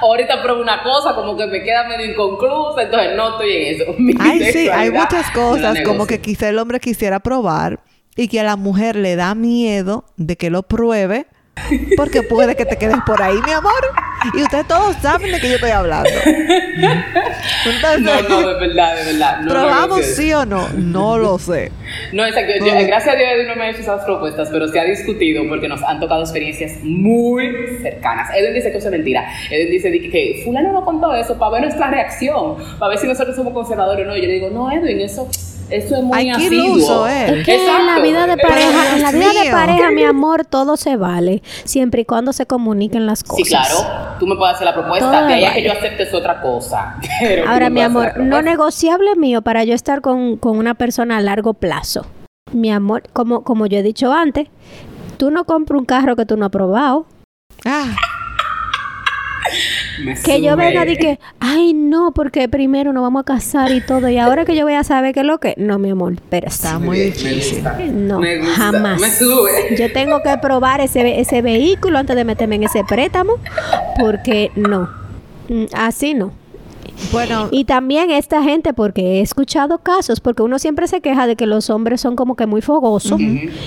[0.00, 3.94] ahorita pruebo una cosa como que me queda medio inconclusa, entonces no estoy en eso.
[3.98, 7.80] Mi Ay, sí, hay muchas no cosas como que quizá el hombre quisiera probar
[8.16, 11.26] y que a la mujer le da miedo de que lo pruebe
[11.96, 13.72] porque puede que te quedes por ahí, mi amor.
[14.34, 16.10] Y ustedes todos saben de qué yo estoy hablando.
[17.66, 19.40] Entonces, No, no, de verdad, de verdad.
[19.40, 20.68] No ¿probamos sí o no?
[20.76, 21.72] No lo sé.
[22.12, 22.52] No, exacto.
[22.58, 22.86] Yo, No.
[22.86, 25.68] gracias a Dios Edwin no me ha hecho esas propuestas, pero se ha discutido porque
[25.68, 28.28] nos han tocado experiencias muy cercanas.
[28.36, 29.26] Edwin dice que eso es mentira.
[29.50, 32.98] Edwin dice di que, que fulano no contó eso para ver nuestra reacción, para ver
[32.98, 34.16] si nosotros somos conservadores o no.
[34.16, 35.28] Y yo le digo, no, Edwin, eso,
[35.70, 37.38] eso es muy Ay, qué iluso, eh.
[37.40, 38.02] Es que en la Exacto.
[38.02, 42.04] vida de pareja, en la vida de pareja, mi amor, todo se vale, siempre y
[42.04, 43.36] cuando se comuniquen las cosas.
[43.46, 44.16] Sí, claro.
[44.18, 45.10] Tú me puedes hacer la propuesta.
[45.10, 45.62] Todo de ahí a vale.
[45.62, 46.96] que yo acepte es otra cosa.
[47.20, 51.20] Pero Ahora, mi amor, no negociable mío para yo estar con, con una persona a
[51.20, 52.06] largo plazo.
[52.52, 54.48] Mi amor, como, como yo he dicho antes,
[55.16, 57.06] tú no compras un carro que tú no has probado.
[57.64, 57.94] Ah,
[60.04, 63.80] Me Que yo venga y que, ay, no, porque primero nos vamos a casar y
[63.80, 65.54] todo, y ahora que yo voy a saber qué es lo que.
[65.56, 67.62] No, mi amor, pero está muy difícil.
[67.92, 69.00] No, Me gusta, jamás.
[69.00, 69.76] Me sube.
[69.76, 73.34] Yo tengo que probar ese, ese vehículo antes de meterme en ese préstamo,
[73.98, 74.88] porque no.
[75.48, 76.32] Mm, Así no.
[77.12, 81.36] Bueno, Y también esta gente, porque he escuchado casos, porque uno siempre se queja de
[81.36, 83.20] que los hombres son como que muy fogosos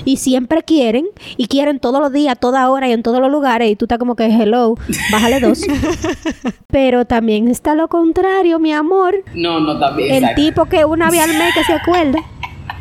[0.06, 3.70] y siempre quieren, y quieren todos los días, toda hora y en todos los lugares,
[3.70, 4.76] y tú estás como que hello,
[5.12, 5.62] bájale dos.
[6.68, 9.16] Pero también está lo contrario, mi amor.
[9.34, 10.12] No, no, también.
[10.12, 10.42] El exacto.
[10.42, 12.20] tipo que una vez al mes que se acuerde.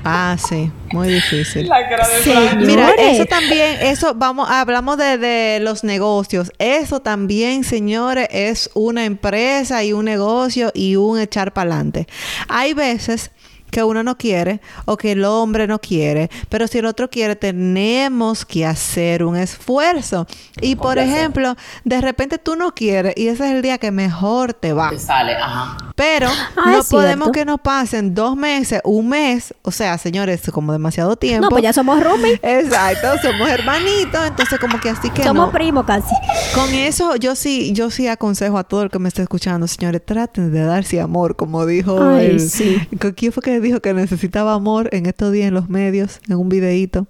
[0.04, 1.68] Ah, sí, muy difícil.
[1.68, 2.32] La cara de Sí.
[2.58, 6.52] Mira, eso también, eso vamos, hablamos de, de los negocios.
[6.58, 12.06] Eso también, señores, es una empresa y un negocio y un echar para adelante.
[12.48, 13.30] Hay veces
[13.72, 17.34] que uno no quiere o que el hombre no quiere, pero si el otro quiere,
[17.34, 20.26] tenemos que hacer un esfuerzo.
[20.60, 24.52] Y por ejemplo, de repente tú no quieres y ese es el día que mejor
[24.54, 24.90] te va.
[24.90, 25.76] Te sale, ajá.
[25.96, 30.70] Pero Ah, no podemos que nos pasen dos meses, un mes, o sea, señores, como
[30.72, 31.44] demasiado tiempo.
[31.46, 32.38] No, pues ya somos roomies.
[32.42, 35.52] Exacto, somos hermanitos, entonces como que así que Somos no.
[35.52, 36.14] primos casi.
[36.54, 40.02] Con eso yo sí, yo sí aconsejo a todo el que me esté escuchando, señores,
[40.04, 42.76] traten de darse amor, como dijo Ay, el- sí.
[43.16, 46.48] ¿Quién fue que dijo que necesitaba amor en estos días en los medios, en un
[46.48, 47.06] videíto?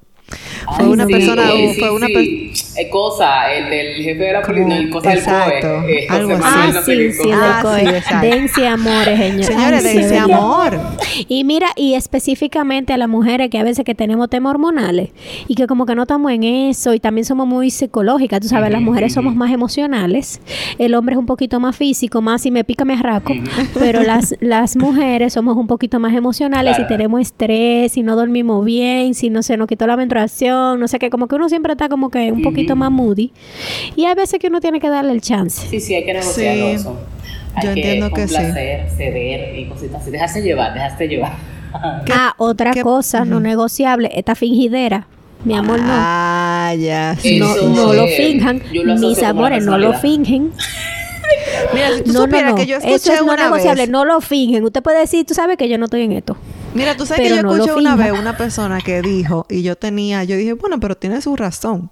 [0.76, 2.52] Fue una sí, persona, eh, fue sí, una sí.
[2.76, 5.98] Eh, cosa, el del jefe de la Como- policía, el cosa del exacto, COE.
[6.04, 6.42] eh, algo así.
[6.44, 7.12] Ah, sí, Felipe.
[7.22, 8.02] sí, Ah, COE.
[8.22, 9.44] Dense amores, señor.
[9.44, 10.80] Señores, sí, dense amor.
[11.28, 15.10] Y mira, y específicamente a las mujeres que a veces que tenemos temas hormonales
[15.48, 18.70] y que como que no estamos en eso y también somos muy psicológicas, tú sabes,
[18.70, 20.40] las mujeres somos más emocionales,
[20.78, 23.32] el hombre es un poquito más físico, más si me pica me arraco,
[23.78, 26.84] pero las, las mujeres somos un poquito más emocionales Claro.
[26.84, 29.96] y tenemos estrés, si no dormimos bien, si no se nos quitó la
[30.76, 33.32] no sé qué, como que uno siempre está como que un poquito más moody
[33.96, 35.66] y hay veces que uno tiene que darle el chance.
[35.68, 36.70] Sí, sí, hay que negociarlo Sí.
[36.72, 36.96] eso.
[37.54, 38.34] Hay Yo que entiendo que sí.
[38.34, 40.10] ceder y cositas así.
[40.10, 41.32] Dejarse llevar, dejarse llevar.
[42.12, 45.06] Ah, otra qué- cosa no negociable, esta fingidera.
[45.44, 45.86] Mi amor, no.
[45.90, 47.16] Ah, ya.
[47.18, 47.38] sí.
[47.40, 48.62] no, no lo finjan.
[48.72, 50.52] lo Mis amores, no lo fingen.
[51.74, 52.56] Mira, si tú No, no, supieras no.
[52.56, 53.82] que yo escuché Eso es no una negociable.
[53.82, 53.90] vez.
[53.90, 54.64] No lo fingen.
[54.64, 56.36] Usted puede decir, tú sabes que yo no estoy en esto.
[56.74, 59.62] Mira, tú sabes Pero que yo no escuché una vez una persona que dijo, y
[59.62, 61.90] yo tenía, yo dije, bueno, pero tiene su razón.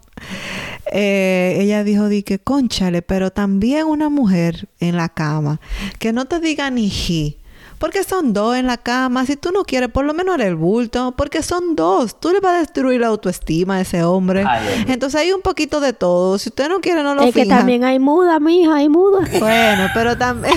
[0.93, 5.61] Eh, ella dijo, di que, conchale, pero también una mujer en la cama,
[5.99, 7.40] que no te diga ni ji.
[7.81, 9.25] Porque son dos en la cama.
[9.25, 11.15] Si tú no quieres, por lo menos haré el bulto.
[11.17, 12.21] Porque son dos.
[12.21, 14.45] Tú le vas a destruir la autoestima a ese hombre.
[14.47, 14.85] Ay.
[14.87, 16.37] Entonces hay un poquito de todo.
[16.37, 19.27] Si usted no quiere, no lo es que también hay muda, mija, hay muda.
[19.39, 20.53] Bueno, pero también...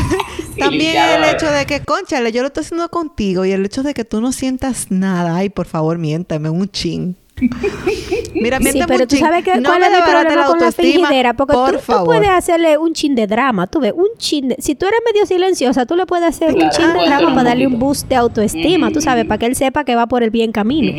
[0.60, 3.94] También el hecho de que, conchale, yo lo estoy haciendo contigo y el hecho de
[3.94, 5.38] que tú no sientas nada.
[5.38, 7.16] Ay, por favor, miéntame un chin.
[8.34, 11.34] Mira, Sí, pero tú sabes que, no cuál me es mi problema con la fingidera.
[11.34, 13.68] Porque por tú, tú puedes hacerle un chin de drama.
[13.68, 14.56] Tú ves, un chin de...
[14.60, 17.68] Si tú eres medio silenciosa, tú le puedes hacer un chin de drama para darle
[17.68, 20.52] un boost de autoestima, tú sabes, para que él sepa que va por el bien
[20.52, 20.94] camino.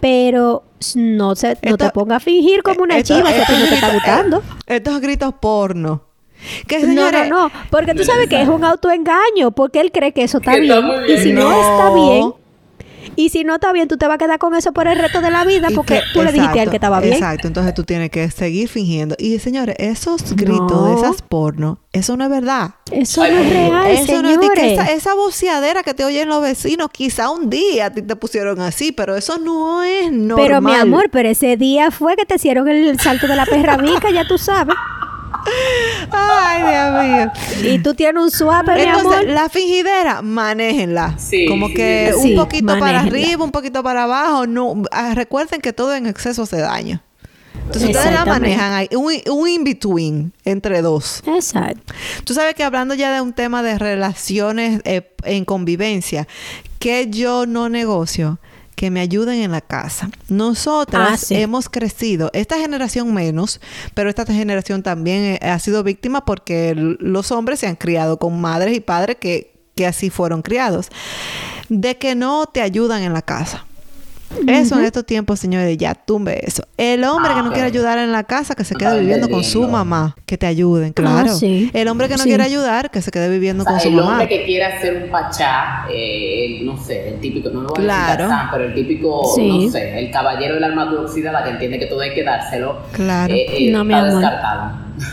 [0.00, 0.64] Pero
[0.96, 3.52] no, se, no te Esto- pongas a fingir como una Esto- chiva que a ti
[3.52, 4.36] estos no te está gritos- gustando.
[4.66, 6.02] eh, estos gritos porno.
[6.66, 10.10] Que No, señores, no, no, porque tú sabes que es un autoengaño, porque él cree
[10.12, 11.02] que eso está Que está bien.
[11.08, 11.48] Y si no.
[11.48, 11.60] No.
[11.60, 12.32] está bien,
[13.16, 15.20] y si no está bien, tú te vas a quedar con eso por el resto
[15.20, 17.12] de la vida, porque que- tú le dijiste a él que estaba bien.
[17.14, 19.14] Exacto, entonces tú tienes que seguir fingiendo.
[19.18, 20.98] Y señores, esos gritos de No.
[20.98, 22.70] esas porno, eso no es verdad.
[22.90, 24.72] Eso Ay, no es real, Eso no es de que señores.
[24.80, 29.16] esa, esa voceadera que te oyen los vecinos, quizá un día te pusieron así, pero
[29.16, 30.46] eso no es normal.
[30.46, 33.76] Pero mi amor, pero ese día fue que te hicieron el salto de la perra
[33.76, 34.74] vica, ya tú sabes.
[36.10, 37.04] Ay, Dios
[37.62, 37.72] mío.
[37.72, 39.24] Y tú tienes un suave, mi Entonces, amor.
[39.28, 41.14] la fingidera, manéjenla.
[41.18, 42.30] Sí, Como que sí.
[42.32, 44.46] un poquito para arriba, un poquito para abajo.
[44.46, 47.00] No, ah, recuerden que todo en exceso hace daño.
[47.66, 51.22] Entonces ustedes la manejan ahí, un, un in-between entre dos.
[51.26, 51.94] Exacto.
[52.24, 56.26] Tú sabes que hablando ya de un tema de relaciones eh, en convivencia,
[56.78, 58.40] que yo no negocio,
[58.82, 60.10] que me ayuden en la casa.
[60.28, 61.36] Nosotras Ah, sí.
[61.36, 63.60] hemos crecido, esta generación menos,
[63.94, 68.40] pero esta generación también eh, ha sido víctima porque los hombres se han criado con
[68.40, 70.88] madres y padres que, que así fueron criados,
[71.68, 73.66] de que no te ayudan en la casa.
[74.46, 76.62] Eso en estos tiempos, señores, ya tumbe eso.
[76.76, 79.44] El hombre Ah, que no quiere ayudar en la casa, que se quede viviendo con
[79.44, 81.30] su mamá, que te ayuden, claro.
[81.32, 81.70] Ah, sí.
[81.74, 82.28] El hombre que no Sí.
[82.28, 84.10] quiere ayudar, que se quede viviendo O sea, con su el mamá.
[84.12, 87.78] hombre que quiera hacer un pachá, eh, el- no sé, el típico, no lo voy
[87.78, 88.24] a Claro.
[88.28, 89.66] decir pero el típico, Sí.
[89.66, 92.78] no sé, el caballero de la armadura oxidada que entiende que todo hay que dárselo,
[92.92, 93.32] Claro.
[93.32, 94.20] eh, eh, No, mi está amor.
[94.20, 94.72] descartado.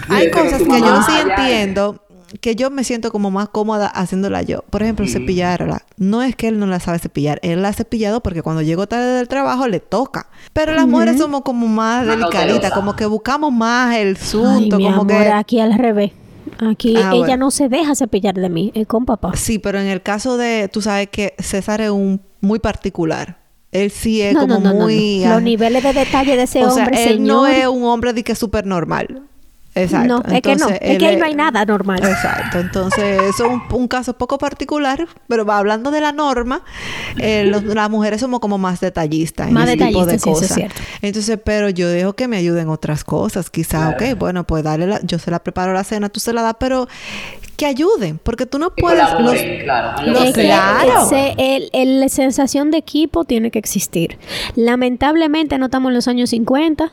[0.10, 2.01] Hay cosas que yo sí entiendo
[2.41, 4.61] que yo me siento como más cómoda haciéndola yo.
[4.69, 5.83] Por ejemplo, cepillarla.
[5.97, 8.87] No es que él no la sabe cepillar, él la ha cepillado porque cuando llego
[8.87, 10.27] tarde del trabajo le toca.
[10.53, 14.77] Pero las mujeres somos como más Más delicaditas, como que buscamos más el Ay, sunto,
[14.77, 16.11] mi como amor, que aquí al revés.
[16.59, 17.37] Aquí Ah, ella bueno.
[17.37, 19.31] no se deja cepillar de mí, es con papá.
[19.35, 23.39] Sí, pero en el caso de, tú sabes que César es un muy particular.
[23.71, 25.19] Él sí es No, como no, no, no, muy...
[25.23, 25.29] no.
[25.29, 27.27] ah, Los niveles de detalle de ese o sea, hombre, él señor.
[27.27, 29.23] no es un hombre de que es súper normal.
[29.75, 30.08] Exacto.
[30.08, 30.67] No, es que no.
[30.67, 31.99] Entonces, Es que ahí no hay nada normal.
[32.03, 32.60] Exacto.
[32.60, 36.63] Entonces, eso es un, un caso poco particular, pero va hablando de la norma,
[37.17, 40.29] eh, los- las mujeres somos como más detallistas en Más ese tipo de detallistas, sí,
[40.29, 40.97] eso es cosas.
[41.01, 43.49] Entonces, pero yo dejo que me ayuden otras cosas.
[43.49, 46.41] Quizá, ok, bueno, pues dale la, yo se la preparo la cena, tú se la
[46.41, 46.88] das, pero
[47.55, 49.03] que ayuden, porque tú no puedes...
[49.19, 50.01] los- claro.
[50.12, 51.05] los- Es que claro.
[51.05, 54.17] ese- el- el- la sensación de equipo tiene que existir.
[54.55, 56.91] Lamentablemente no estamos en los años 50,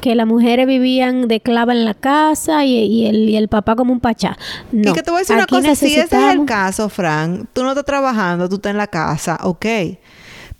[0.00, 3.76] que las mujeres vivían de clava en la casa y, y el, y el papá
[3.76, 4.36] como un pachá.
[4.72, 4.90] No.
[4.90, 6.88] y que te voy a decir una Aquí cosa, si ese es el necesitamos- caso,
[6.88, 9.66] Fran, tú no estás trabajando, tú estás en la casa, ok.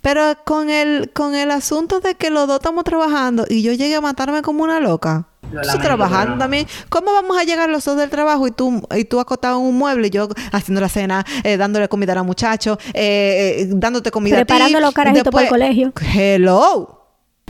[0.01, 3.95] Pero con el, con el asunto de que los dos estamos trabajando y yo llegué
[3.95, 5.27] a matarme como una loca.
[5.53, 6.67] Lamento, trabajando también.
[6.89, 9.77] ¿Cómo vamos a llegar los dos del trabajo y tú, y tú acostado en un
[9.77, 14.11] mueble y yo haciendo la cena, eh, dándole comida a los muchachos, eh, eh, dándote
[14.11, 14.85] comida Preparando a ti?
[14.87, 15.93] los carajitos para el colegio.
[16.15, 17.02] Hello.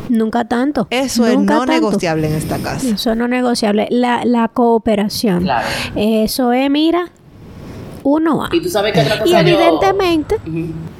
[0.08, 0.86] Nunca tanto.
[0.90, 1.66] Eso es no tanto.
[1.72, 2.86] negociable en esta casa.
[2.88, 3.86] Eso no es negociable.
[3.90, 5.42] La, la cooperación.
[5.44, 5.66] Claro.
[5.96, 7.10] Eso es, mira,
[8.04, 8.48] uno a.
[8.52, 10.36] Y tú sabes que otra cosa Y yo- evidentemente,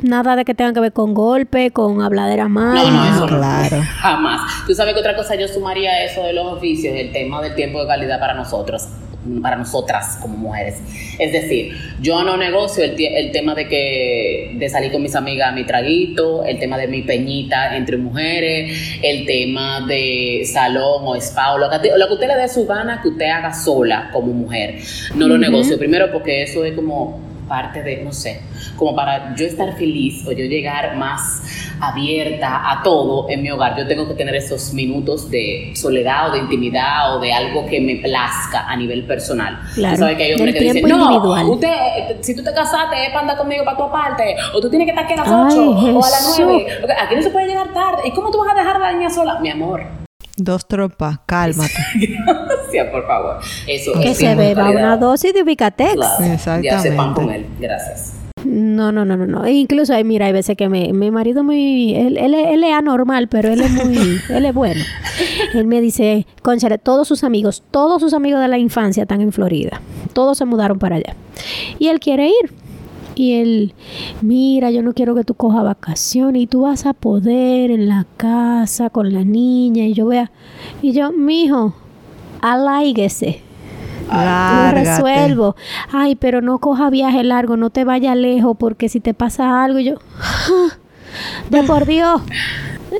[0.03, 2.93] nada de que tenga que ver con golpe, con habladeras No, malas.
[2.93, 3.39] no, eso no.
[3.39, 3.77] claro.
[4.01, 4.41] Jamás.
[4.67, 7.55] Tú sabes que otra cosa yo sumaría a eso de los oficios, el tema del
[7.57, 8.87] tiempo de calidad para nosotros,
[9.41, 10.81] para nosotras como mujeres.
[11.19, 15.51] Es decir, yo no negocio el, el tema de que de salir con mis amigas
[15.51, 21.15] a mi traguito, el tema de mi peñita entre mujeres, el tema de salón o
[21.17, 24.11] spa o lo que, lo que usted le dé su gana que usted haga sola
[24.13, 24.79] como mujer.
[25.15, 25.79] No lo negocio.
[25.79, 28.41] Primero porque eso es como parte de, no sé,
[28.77, 31.42] como para yo estar feliz o yo llegar más
[31.91, 36.33] abierta a todo en mi hogar, yo tengo que tener esos minutos de soledad o
[36.33, 39.59] de intimidad o de algo que me plazca a nivel personal.
[39.75, 41.47] Claro, Tú sabes que hay hombres del que dicen, no, individual".
[41.51, 44.71] usted, eh, si tú te casaste es para andar conmigo para tu parte, o tú
[44.71, 46.45] tienes que estar aquí a las Ay, 8 o a las Jesús.
[46.47, 46.67] 9,
[47.01, 49.11] aquí no se puede llegar tarde, ¿y cómo tú vas a dejar a la niña
[49.11, 49.39] sola?
[49.41, 49.83] Mi amor,
[50.35, 51.73] Dos trompas, cálmate.
[51.95, 53.39] gracias, por favor.
[53.67, 54.83] Eso Que es se beba calidad.
[54.83, 55.93] una dosis de Vicatex.
[55.95, 56.81] Claro, Ya Exactamente.
[56.81, 58.15] sepan con él, gracias.
[58.45, 59.45] No, no, no, no, no.
[59.45, 62.65] E incluso, ay, mira, hay veces que mi, mi marido muy, él, él, es- él
[62.65, 63.97] es anormal, pero él es muy,
[64.31, 64.83] él es bueno.
[65.55, 69.33] Él me dice, conchale, todos sus amigos, todos sus amigos de la infancia están en
[69.33, 69.81] Florida.
[70.13, 71.15] Todos se mudaron para allá.
[71.79, 72.53] Y él quiere ir.
[73.15, 73.75] Y él,
[74.23, 78.07] mira, yo no quiero que tú cojas vacaciones y tú vas a poder en la
[78.17, 80.31] casa con la niña y yo vea.
[80.81, 81.75] Y yo, mijo,
[82.41, 83.43] aláiguese.
[84.09, 84.91] Lo Lárgate.
[84.91, 85.57] resuelvo.
[85.93, 89.79] Ay, pero no coja viaje largo, no te vaya lejos, porque si te pasa algo,
[89.79, 89.95] yo.
[91.51, 92.23] De por Dios.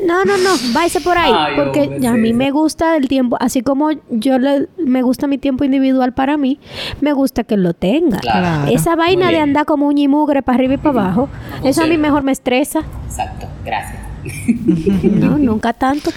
[0.07, 1.33] No, no, no, váyase por ahí.
[1.35, 2.35] Ay, porque hombre, a mí sí.
[2.35, 6.59] me gusta el tiempo, así como yo le, me gusta mi tiempo individual para mí,
[7.01, 8.19] me gusta que lo tenga.
[8.19, 8.71] Claro.
[8.71, 11.29] Esa vaina de andar como un mugre para arriba y para abajo,
[11.63, 12.81] No eso a mí mejor me estresa.
[13.07, 14.01] Exacto, gracias.
[15.03, 16.11] No, nunca tanto.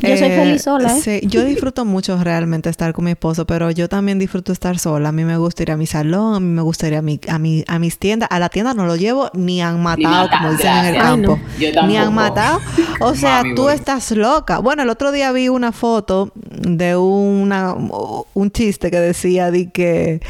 [0.00, 1.00] Yo soy Eh, feliz sola, ¿eh?
[1.02, 5.08] Sí, yo disfruto mucho realmente estar con mi esposo, pero yo también disfruto estar sola.
[5.08, 7.18] A mí me gusta ir a mi salón, a mí me gusta ir a, mi,
[7.28, 8.28] a, mi, a mis tiendas.
[8.30, 11.04] A la tienda no lo llevo ni han matado, mata- como dicen en el gracias.
[11.04, 11.40] Ay, campo.
[11.82, 11.86] no.
[11.88, 12.60] Ni han matado.
[13.00, 13.74] O sea, Mami, tú voy.
[13.74, 14.58] estás loca.
[14.58, 20.20] Bueno, el otro día vi una foto de una, un chiste que decía de que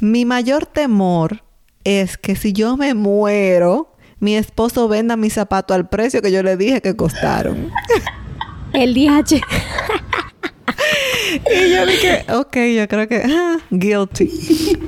[0.00, 1.42] mi mayor temor
[1.84, 6.42] es que si yo me muero, mi esposo venda mis zapatos al precio que yo
[6.42, 7.70] le dije que costaron.
[8.72, 9.40] El DH.
[11.50, 14.28] Y yo dije, ok, yo creo que ah, guilty.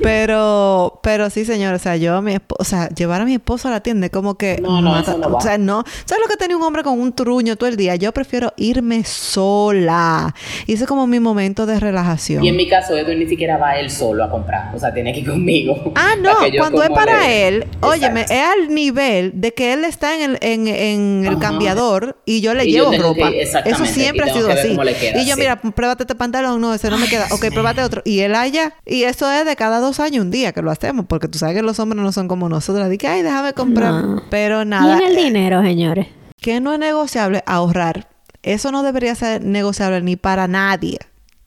[0.01, 3.33] Pero, pero sí, señor, o sea, yo a mi esposo, o sea, llevar a mi
[3.35, 5.37] esposo a la tienda como que No, no, eso no va.
[5.37, 7.95] o sea, no, ¿sabes lo que tenía un hombre con un truño todo el día?
[7.95, 10.33] Yo prefiero irme sola.
[10.67, 12.43] Y ese es como mi momento de relajación.
[12.43, 14.75] Y en mi caso, Edwin ni siquiera va él solo a comprar.
[14.75, 15.91] O sea, tiene que ir conmigo.
[15.95, 18.33] Ah, no, que yo cuando es para le- él, óyeme, Exacto.
[18.43, 22.53] es al nivel de que él está en el, en, en el cambiador y yo
[22.53, 23.29] le Y yo llevo que- ropa.
[23.29, 24.77] Eso exactamente, siempre ha sido que así.
[24.99, 25.39] queda, y yo, sí.
[25.39, 27.27] mira, pruébate este pantalón, no, ese no me queda.
[27.31, 28.01] Ok, pruébate otro.
[28.05, 28.73] Y él allá.
[28.85, 31.55] Y eso es de cada dos años un día que lo hacemos, porque tú sabes
[31.55, 32.89] que los hombres no son como nosotros.
[32.89, 33.93] Dije, ay, déjame comprar.
[33.93, 34.23] No.
[34.29, 34.97] Pero Y nada.
[34.97, 36.07] en el dinero, señores.
[36.41, 38.07] que no es negociable ahorrar.
[38.43, 40.99] Eso no debería ser negociable ni para nadie.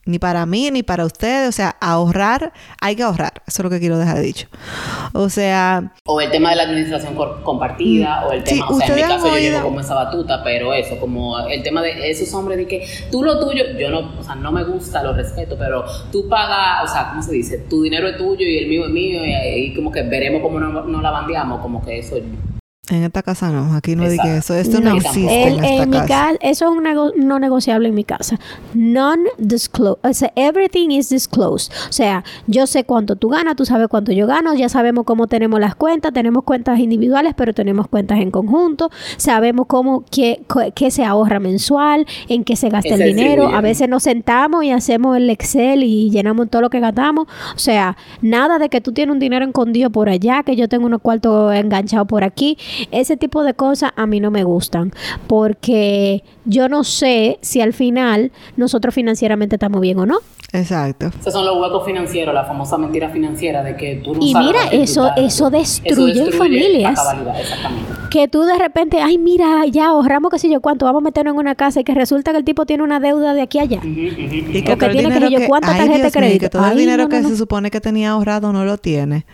[0.09, 1.51] Ni para mí, ni para ustedes.
[1.51, 3.43] O sea, ahorrar, hay que ahorrar.
[3.47, 4.49] Eso es lo que quiero dejar dicho.
[5.13, 8.47] O sea, O el tema de la administración compartida, o el Mm.
[8.47, 11.39] Sí, tema, o sea, en mi caso yo llevo como esa batuta, pero eso, como
[11.41, 14.51] el tema de esos hombres de que tú lo tuyo, yo no, o sea, no
[14.51, 17.59] me gusta, lo respeto, pero tú pagas, o sea, ¿cómo se dice?
[17.69, 19.31] Tu dinero es tuyo y el mío es mío, y,
[19.67, 22.17] y como que veremos cómo no, no la bandeamos, como que eso.
[22.91, 23.75] En esta casa no.
[23.75, 24.55] Aquí no dije eso.
[24.55, 26.09] Esto no, No, existe el- en esta en mi casa.
[26.09, 28.39] casa, eso es un nego- no negociable en mi casa.
[28.75, 29.99] Non-disclosed.
[30.03, 31.73] O sea, everything is disclosed.
[31.89, 35.27] O sea, yo sé cuánto tú ganas, tú sabes cuánto yo gano, ya sabemos cómo
[35.27, 40.43] tenemos las cuentas, tenemos cuentas individuales, pero tenemos cuentas en conjunto, sabemos cómo, qué,
[40.75, 43.49] qué se ahorra mensual, en qué se gasta el dinero.
[43.49, 47.27] A veces nos sentamos y hacemos el Excel y llenamos todo lo que gastamos.
[47.55, 50.87] O sea, nada de que tú tienes un dinero escondido por allá, que yo tengo
[50.87, 52.57] unos cuartos enganchados por aquí.
[52.91, 54.93] Ese tipo de cosas a mí no me gustan
[55.27, 60.19] porque yo no sé si al final nosotros financieramente estamos bien o no.
[60.51, 61.11] Exacto.
[61.21, 64.47] Esos son los huecos financieros, la famosa mentira financiera de que tú no Y sabes
[64.49, 66.93] mira, eso- eso destruye familias.
[66.93, 67.93] exactamente.
[68.11, 71.35] Que tú de repente, ay, mira, ya ahorramos qué sé yo cuánto, vamos a meternos
[71.35, 73.63] en una casa y que resulta que el tipo tiene una deuda de aquí a
[73.63, 73.77] allá.
[73.81, 73.97] Ujú, ujú,
[74.57, 76.41] Y que todo el tiene que yo, ¿cuánta ay, tarjeta de crédito?
[76.47, 77.29] que todo el dinero no, que no.
[77.29, 79.27] se supone que tenía ahorrado no lo tiene.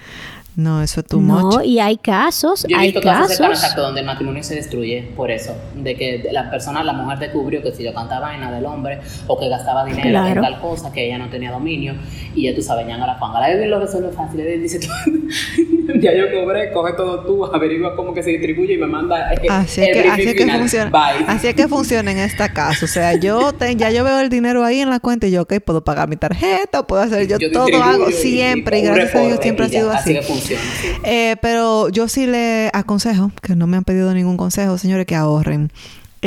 [0.56, 1.64] No, eso es too No, much.
[1.64, 3.58] y hay casos, Yo he hay visto casos casos.
[3.62, 7.60] exacto, donde el matrimonio se destruye por eso, de que la persona, la mujer descubrió
[7.62, 10.40] que si yo cantaba vaina del hombre o que gastaba dinero Claro.
[10.40, 11.94] en tal cosa que ella no tenía dominio
[12.36, 13.40] y ya tú sabes, ya a la fanga.
[13.40, 14.86] La Edwin lo resuelve fácil, Edwin dice, tú,
[16.00, 19.40] ya yo cobré, coge todo tú, averigua cómo que se distribuye y me manda eh,
[19.50, 20.90] Así es el que, así es que funciona.
[20.90, 21.24] Bye.
[21.26, 22.84] Así es que funciona en esta casa.
[22.84, 25.42] O sea, yo te- ya yo veo el dinero ahí en la cuenta y yo,
[25.42, 29.38] ok, puedo pagar mi tarjeta, puedo hacer, yo, todo hago siempre y, gracias a Dios
[29.42, 30.14] siempre ha sido así.
[30.14, 30.62] que funciona.
[30.80, 30.88] sí.
[31.04, 35.14] Eh, pero yo sí le aconsejo, que no me han pedido ningún consejo, señores, que
[35.16, 35.70] ahorren.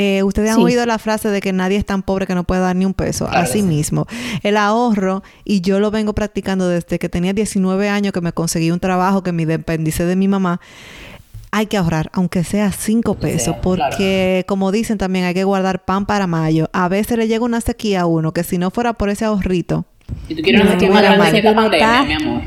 [0.00, 0.62] Eh, Ustedes han Sí.
[0.62, 2.94] oído la frase de que nadie es tan pobre que no puede dar ni un
[2.94, 3.26] peso.
[3.26, 3.62] Claro Así sí.
[3.62, 4.06] mismo.
[4.44, 8.70] El ahorro, y yo lo vengo practicando desde que tenía 19 años, que me conseguí
[8.70, 10.60] un trabajo, que me independicé de mi mamá.
[11.50, 15.44] Hay que ahorrar, aunque sea 5 Aunque pesos, sea, porque como dicen también, hay que
[15.44, 16.68] guardar pan para mayo.
[16.72, 19.84] A veces le llega una sequía a uno, que si no fuera por ese ahorrito,
[20.28, 20.90] Y tú quieres No, una sequía
[21.54, 22.42] más grande mi amor.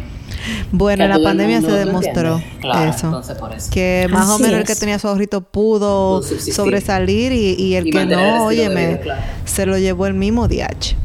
[0.72, 2.42] Bueno, Que la pandemia se demostró.
[2.60, 3.08] Claro, eso.
[3.08, 3.70] entonces por eso.
[3.72, 7.92] que más o menos el que tenía su ahorrito pudo sobresalir y, y el Y
[7.92, 9.22] que no, óyeme, vida, claro.
[9.46, 10.96] se lo llevó el mismo DH.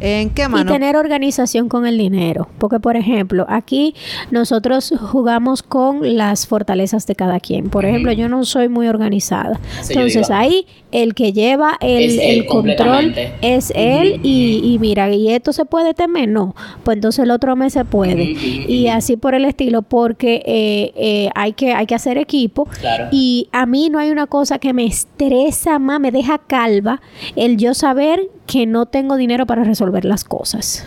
[0.00, 0.70] ¿En qué Y mano?
[0.70, 2.48] tener organización con el dinero.
[2.58, 3.94] Porque, por ejemplo, aquí
[4.30, 7.70] nosotros jugamos con las fortalezas de cada quien.
[7.70, 9.58] Por ejemplo, yo no soy muy organizada.
[9.88, 14.20] Entonces, ahí el que lleva el, control es él.
[14.22, 16.28] Y, y mira, ¿y esto se puede temer?
[16.28, 16.54] No.
[16.84, 18.22] Pues entonces el otro mes se puede.
[18.22, 22.66] Y así por el estilo, porque eh, eh, hay, que, hay que hacer equipo.
[22.80, 23.08] Claro.
[23.10, 27.00] Y a mí no hay una cosa que me estresa más, me deja calva,
[27.34, 30.84] el yo saber que no tengo dinero para resolver las cosas.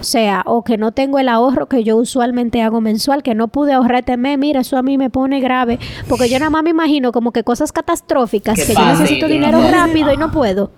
[0.00, 3.48] O sea, o que no tengo el ahorro que yo usualmente hago mensual, que no
[3.48, 6.62] pude ahorrar este mes, mira, eso a mí me pone grave, porque yo nada más
[6.62, 10.70] me imagino como que cosas catastróficas, Que yo necesito no dinero rápido y no puedo.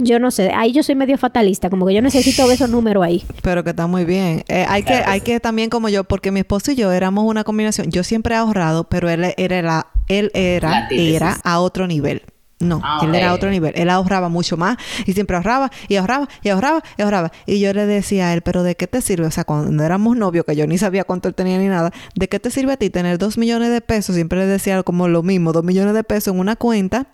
[0.00, 3.04] Yo no sé, ahí yo soy medio fatalista, como que yo necesito ver esos números
[3.04, 3.24] ahí.
[3.42, 4.44] Pero que está muy bien.
[4.48, 5.24] Eh, hay que, Claro que hay sí.
[5.24, 7.90] que también como yo, porque mi esposo y yo éramos una combinación.
[7.90, 11.14] Yo siempre he ahorrado, pero él era, la- él era, antítesis.
[11.16, 12.22] era a otro nivel.
[12.60, 13.36] No, Ah, él era a ok.
[13.36, 13.72] otro nivel.
[13.76, 17.30] Él ahorraba mucho más y siempre ahorraba y ahorraba y ahorraba y ahorraba.
[17.46, 19.26] Y yo le decía a él, pero ¿de qué te sirve?
[19.26, 22.28] O sea, cuando éramos novios, que yo ni sabía cuánto él tenía ni nada, ¿de
[22.28, 24.16] qué te sirve a ti tener dos millones de pesos?
[24.16, 27.06] Siempre le decía como lo mismo, dos millones de pesos en una cuenta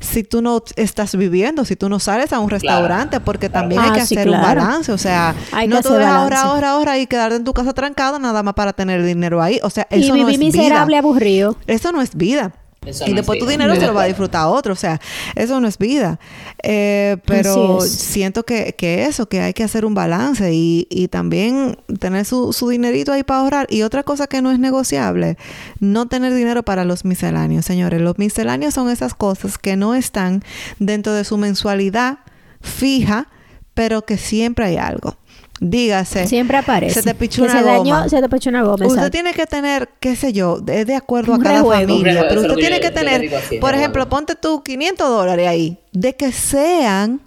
[0.00, 3.90] si tú no estás viviendo, si tú no sales a un restaurante, porque también hay
[3.90, 7.06] Ah, que sí, hacer un balance, o sea, Hay no tú ahora, ahora, ahora y
[7.06, 10.08] quedarte en tu casa trancado nada más para tener dinero ahí, o sea, y eso
[10.08, 10.98] no viví es miserable, vida.
[10.98, 11.56] aburrido.
[11.68, 12.52] Eso no es vida.
[12.86, 15.00] Eso y no después tu dinero se lo va a disfrutar otro, o sea,
[15.34, 16.18] eso no es vida.
[16.62, 17.90] Eh, pero es.
[17.90, 22.52] siento que, que eso, que hay que hacer un balance y, y también tener su,
[22.52, 23.66] su dinerito ahí para ahorrar.
[23.70, 25.36] Y otra cosa que no es negociable,
[25.80, 28.00] no tener dinero para los misceláneos, señores.
[28.00, 30.42] Los misceláneos son esas cosas que no están
[30.78, 32.18] dentro de su mensualidad
[32.60, 33.28] fija,
[33.74, 35.16] pero que siempre hay algo.
[35.64, 36.26] Dígase.
[36.26, 36.94] Siempre aparece.
[36.94, 38.08] Se te pichó una se dañó, goma.
[38.08, 38.84] se te pichó una goma.
[38.84, 41.80] Usted tiene que tener, qué sé yo, de, de acuerdo a Un cada rejuego.
[41.80, 45.46] Familia, rejuego, pero usted que tiene que tener, así, por ejemplo, ponte tú 500 dólares
[45.46, 47.20] ahí, de que sean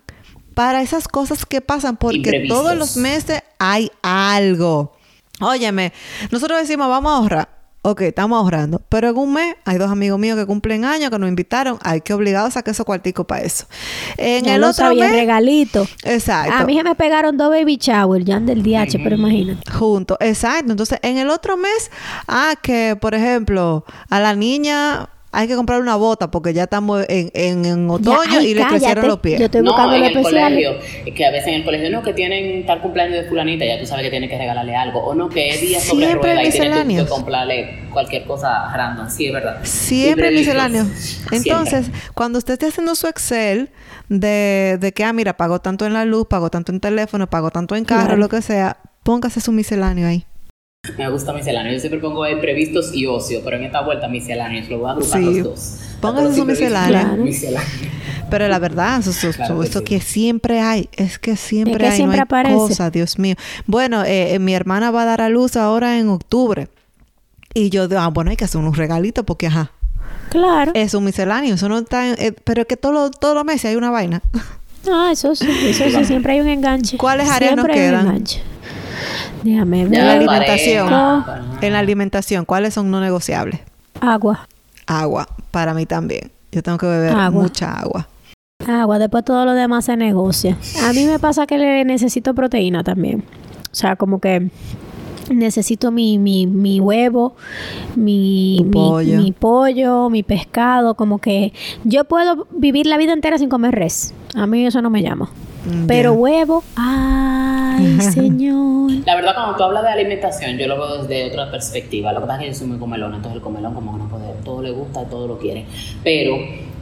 [0.53, 2.57] para esas cosas que pasan, porque Imprevistos.
[2.57, 4.91] todos los meses hay algo.
[5.39, 5.93] Óyeme,
[6.29, 7.54] nosotros decimos, vamos a ahorrar.
[7.87, 8.81] Ok, estamos ahorrando.
[8.89, 11.77] Pero en un mes hay dos amigos míos que cumplen años, que nos invitaron.
[11.83, 13.67] Hay que obligados a sacar esos cuarticos para eso.
[14.17, 15.19] En Ya el lo otro sabía, el mes...
[15.19, 15.87] regalito.
[16.03, 16.51] Exacto.
[16.51, 19.71] A mí se me pegaron dos baby shower, ya del DH, pero imagínate.
[19.71, 20.71] Juntos, exacto.
[20.71, 21.91] Entonces, en el otro mes,
[22.27, 27.05] ah, que por ejemplo, a la niña hay que comprar una bota porque ya estamos
[27.09, 28.77] en, en, en otoño Ya, ay, y le cállate.
[28.79, 29.39] crecieron los pies.
[29.39, 30.43] Yo estoy no, buscando en lo el especial.
[30.53, 30.71] colegio,
[31.05, 33.79] es que a veces en el colegio no, que tienen tal cumpleaños de fulanita, ya
[33.79, 36.43] tú sabes que tienes que regalarle algo, o no, que es día sobre Siempre rueda
[36.47, 39.59] y tienes que comprarle cualquier cosa random, sí, es verdad.
[39.63, 40.85] Siempre misceláneo.
[40.95, 41.37] Siempre.
[41.37, 43.69] Entonces, cuando usted esté haciendo su Excel
[44.09, 47.51] de, de que, ah, mira, pago tanto en la luz, pago tanto en teléfono, pago
[47.51, 48.17] tanto en carro, Claro.
[48.17, 50.25] lo que sea, póngase su misceláneo ahí.
[50.97, 51.73] Me gusta misceláneo.
[51.73, 54.69] Yo siempre pongo imprevistos y ocio, pero en esta vuelta misceláneos.
[54.69, 55.25] Lo voy a agrupar Sí.
[55.25, 55.59] los dos.
[56.01, 57.25] Su imprevistos, misceláneo.
[58.29, 59.85] Pero la verdad, eso, eso- Claro que eso sí.
[59.85, 62.55] que siempre hay, es que siempre Es que hay, siempre no hay aparece.
[62.55, 63.35] cosa, Dios mío.
[63.67, 66.67] Bueno, eh, eh, mi hermana va a dar a luz ahora en octubre.
[67.53, 69.71] Y yo digo, ah, bueno, hay que hacer unos regalitos porque, ajá,
[70.29, 70.71] Claro.
[70.75, 73.45] es un misceláneo, eso no está, en- eh, pero es que todos los todos los
[73.45, 74.21] meses hay una vaina.
[74.85, 76.97] No, eso sí, eso sí, siempre hay un enganche.
[76.97, 78.07] ¿Cuáles áreas nos Siempre hay un quedan?
[78.07, 78.41] enganche.
[79.43, 80.93] Déjame En la alimentación.
[81.61, 83.59] En la alimentación, ¿cuáles son no negociables?
[84.01, 84.47] Agua.
[84.87, 86.31] Agua, para mí también.
[86.51, 87.43] Yo tengo que beber Agua.
[87.43, 88.07] mucha agua.
[88.67, 90.57] Agua, después todo lo demás se negocia.
[90.87, 93.23] A mí me pasa que le necesito proteína también.
[93.71, 94.49] O sea, como que
[95.29, 97.35] necesito mi, mi, mi huevo,
[97.95, 99.17] mi, mi- pollo.
[99.21, 101.53] mi pollo, mi pescado, como que
[101.83, 104.13] yo puedo vivir la vida entera sin comer res.
[104.35, 105.29] A mí eso no me llama.
[105.65, 108.91] Mm, Pero huevo, ay, señor.
[109.05, 112.11] La verdad, cuando tú hablas de alimentación, yo lo veo desde otra perspectiva.
[112.13, 114.07] Lo que pasa es que yo soy muy comelón, entonces el comelón como que no
[114.09, 115.65] puede, todo le gusta y todo lo quiere.
[116.03, 116.37] Pero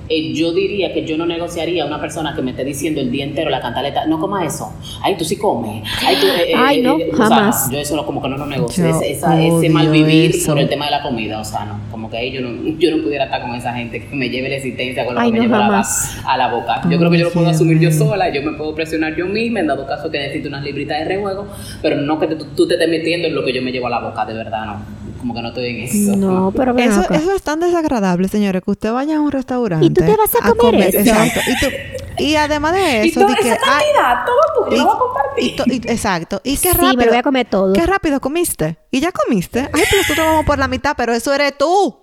[0.10, 3.10] eh, yo diría que yo no negociaría a una persona que me esté diciendo el
[3.12, 4.74] día entero la cantaleta, no coma eso.
[5.02, 5.84] Ay, tú sí comes.
[6.06, 7.70] Ay, tú, eh, eh, Ay, no, eh, o sea, jamás.
[7.72, 8.86] yo eso no, como que no lo negocio.
[9.02, 11.80] Esa- ese mal vivir por el tema de la comida, o sea, no.
[11.92, 14.50] Como que ahí yo no, yo no pudiera estar con esa gente que me lleve
[14.50, 15.88] la existencia con lo Ay, que me no, lleva a la,
[16.26, 16.82] a la boca.
[16.90, 19.62] Yo creo que yo lo puedo asumir yo sola, yo me puedo presionar yo misma,
[19.62, 21.48] en dado caso que necesito unas libritas de rejuego,
[21.82, 23.92] pero no que tú, tú te estés metiendo en lo que yo me llevo a
[23.92, 25.03] la boca, de verdad, no.
[25.24, 26.18] Como que no estoy en eso.
[26.18, 27.16] No, pero ven Eso, acá.
[27.16, 29.86] eso es tan desagradable, señores, que usted vaya a un restaurante.
[29.86, 30.98] Y tú te vas a comer eso.
[31.00, 31.40] Exacto.
[31.48, 34.80] Y, tú- y además de Y eso, toda de que, esa cantidad, todo tuyo, y-
[34.80, 35.44] lo voy a compartir.
[35.46, 36.42] y to- y- exacto.
[36.44, 36.94] Y qué Sí, rápido.
[36.98, 37.72] me lo voy a comer todo.
[37.74, 38.78] Qué rápido comiste.
[38.92, 39.62] Y ya comiste.
[39.62, 42.00] Ay, pero nosotros vamos por la mitad, pero eso eres tú.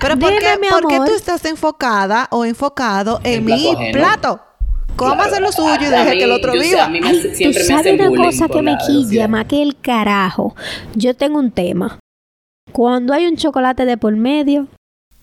[0.00, 3.76] Pero ¿por Dime, qué, mi por qué tú estás enfocada o enfocado en En mi
[3.92, 4.40] plato?
[4.96, 6.84] Cómase Claro, lo suyo y deje mí- que el otro yo viva.
[6.84, 9.62] a mí me- Ay, siempre tú sabes una cosa que me la quilla más que
[9.62, 10.54] el carajo.
[10.94, 11.98] Yo tengo un tema.
[12.72, 14.68] Cuando hay un chocolate de por medio,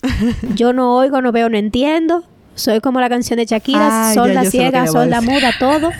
[0.54, 2.24] yo no oigo, no veo, no entiendo.
[2.54, 5.20] Soy como la canción de Shakira, Ay, son ya, ciega, le voy a son la
[5.20, 5.32] decir.
[5.34, 5.90] muda, todo.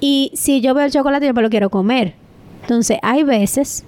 [0.00, 2.14] Y si yo veo el chocolate, yo me lo quiero comer.
[2.62, 3.84] Entonces, hay veces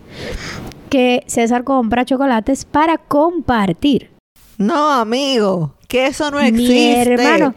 [0.88, 4.10] que César compra chocolates para compartir.
[4.56, 5.74] No, amigo.
[5.90, 7.02] Que eso no Mi existe.
[7.14, 7.54] hermano,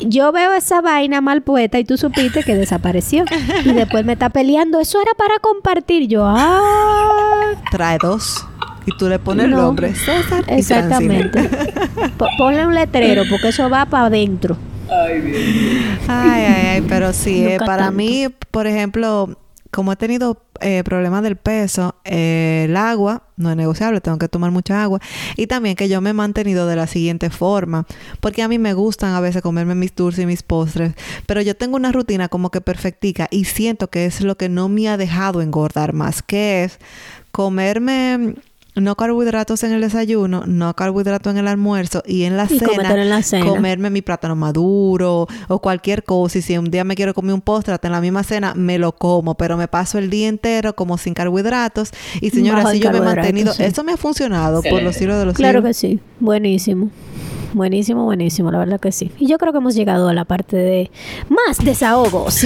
[0.00, 3.24] yo veo esa vaina mal puesta y tú supiste que desapareció.
[3.64, 4.80] y después me está peleando.
[4.80, 6.08] Eso era para compartir.
[6.08, 8.46] Yo, ah, Trae dos.
[8.86, 9.58] Y tú le pones el No.
[9.62, 9.94] nombre.
[9.94, 11.48] César y exactamente.
[12.18, 14.56] Po- Ponle un letrero porque eso va para adentro.
[14.90, 15.38] Ay, mío.
[16.08, 17.92] Ay, ay, ay, pero sí, eh, para tanto.
[17.96, 19.30] mí, por ejemplo,
[19.74, 24.28] como he tenido eh, problemas del peso, eh, el agua no es negociable, tengo que
[24.28, 25.00] tomar mucha agua.
[25.36, 27.84] Y también que yo me he mantenido de la siguiente forma,
[28.20, 30.94] porque a mí me gustan a veces comerme mis dulces y mis postres,
[31.26, 34.68] pero yo tengo una rutina como que perfectica y siento que es lo que no
[34.68, 36.78] me ha dejado engordar más, que es
[37.32, 38.36] comerme...
[38.76, 42.66] No carbohidratos en el desayuno, no carbohidratos en el almuerzo y en la Y cena,
[42.68, 43.46] comértelo en la cena.
[43.46, 46.38] comerme mi plátano maduro o cualquier cosa.
[46.38, 48.78] Y si un día me quiero comer un postre hasta en la misma cena, me
[48.78, 51.90] lo como, pero me paso el día entero como sin carbohidratos.
[52.20, 53.52] Y señora, Bajo yo me he mantenido.
[53.52, 53.62] sí.
[53.62, 55.68] Eso me ha funcionado por los siglos de los Claro siglos.
[55.68, 56.00] que sí.
[56.18, 56.90] Buenísimo.
[57.54, 59.12] Buenísimo, buenísimo, la verdad que sí.
[59.16, 60.90] Y yo creo que hemos llegado a la parte de
[61.28, 62.40] más desahogos.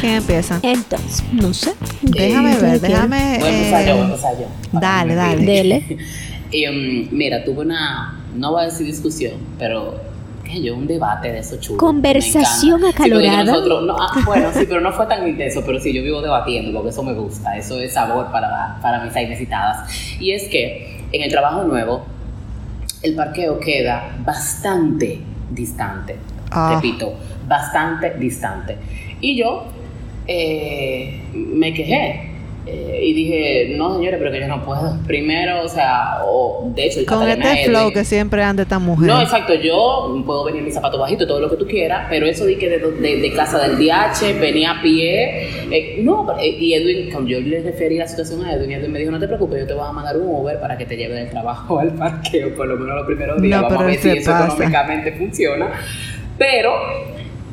[0.00, 0.60] ¿Quién empieza?
[0.62, 1.72] Entonces, no sé.
[2.02, 3.36] Déjame ¿Ustedes ver, déjame.
[3.36, 4.06] Eh, empezar yo,
[4.38, 4.78] yo.
[4.80, 5.44] dale, dale.
[5.46, 5.98] Dele.
[6.50, 9.94] Y, um, mira, tuve una, no voy a decir discusión, pero
[10.44, 11.78] qué yo, un debate de eso chulo.
[11.78, 12.80] Conversación.
[12.82, 13.44] Sí, acalorada.
[13.44, 16.72] nosotros- no, ah, bueno, sí, pero no fue tan intenso, pero sí, yo vivo debatiendo
[16.74, 19.90] porque eso me gusta, eso es sabor para, para mis necesitadas.
[20.20, 22.04] Y es que en el trabajo nuevo,
[23.02, 25.20] el parqueo queda bastante
[25.50, 26.16] distante.
[26.50, 26.74] Ah.
[26.74, 27.14] Repito,
[27.46, 28.76] bastante distante.
[29.20, 29.66] Y yo
[30.26, 32.37] eh, me quejé.
[32.66, 34.98] Eh, y dije, no señores, pero que yo no puedo.
[35.06, 39.06] Primero, o sea, o de hecho, Con este dije, flow que siempre anda esta mujer.
[39.08, 39.54] no, exacto.
[39.54, 42.58] Yo puedo venir en mis zapatos bajitos, todo lo que tú quieras, pero eso de
[42.58, 45.48] que de, de- de casa del DH venía a pie.
[45.70, 48.98] eh, no, eh, y Edwin, cuando yo le referí la situación a Edwin, Edwin me
[48.98, 51.14] dijo: No te preocupes, yo te voy a mandar un Uber para que te lleve
[51.14, 53.62] del trabajo al parqueo, por lo menos los primeros días.
[53.62, 54.44] No, Vamos a ver si eso pasa.
[54.46, 55.70] económicamente funciona.
[56.36, 56.72] Pero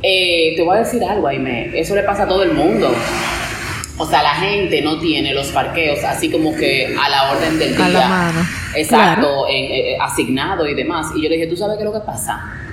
[0.04, 1.72] eh, te voy a decir algo, Aime.
[1.80, 2.92] Eso le pasa a todo el mundo.
[3.98, 7.76] O sea, la gente no tiene los parqueos así como que a la orden del
[7.76, 7.86] día.
[7.86, 8.48] A la mano.
[8.76, 11.08] Exacto, en, eh, asignado y demás.
[11.16, 12.65] Y yo le dije, ¿tú sabes qué es lo que pasa?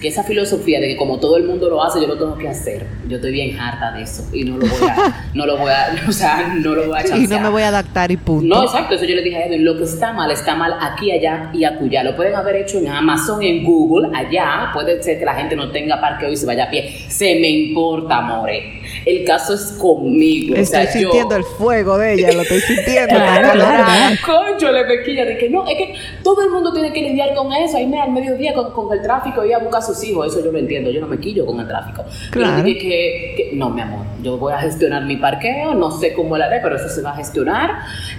[0.00, 2.48] Que esa filosofía de que como todo el mundo lo hace, yo lo tengo que
[2.48, 2.86] hacer.
[3.08, 4.24] Yo estoy bien harta de eso.
[4.32, 7.00] Y no lo voy a, no lo voy a, o sea, no lo voy a
[7.00, 7.42] Y no chancear.
[7.42, 8.46] me voy a adaptar y punto.
[8.54, 11.10] No, exacto, eso yo le dije a Edwin, lo que está mal, está mal aquí,
[11.10, 12.04] allá y acullá.
[12.04, 14.70] Lo pueden haber hecho en Amazon, en Google, allá.
[14.72, 16.96] Puede ser que la gente no tenga parqueo y se vaya a pie.
[17.08, 18.80] Se me importa, more.
[19.04, 20.54] El caso es conmigo.
[20.54, 23.14] o Estoy yo- sintiendo el fuego de ella, lo estoy sintiendo.
[23.18, 24.14] Claro, claro.
[24.24, 27.52] Concho, le pequilla de que no, es que todo el mundo tiene que lidiar con
[27.52, 27.76] eso.
[27.76, 30.26] Ahí me al mediodía con, con el tráfico y a buscar sus hijos.
[30.28, 30.90] Eso yo lo entiendo.
[30.90, 32.04] Yo no me quillo con el tráfico.
[32.30, 32.62] Claro.
[32.64, 35.74] Pero que, que- no, mi amor, yo voy a gestionar mi parqueo.
[35.74, 37.70] No sé cómo lo haré, pero eso se va a gestionar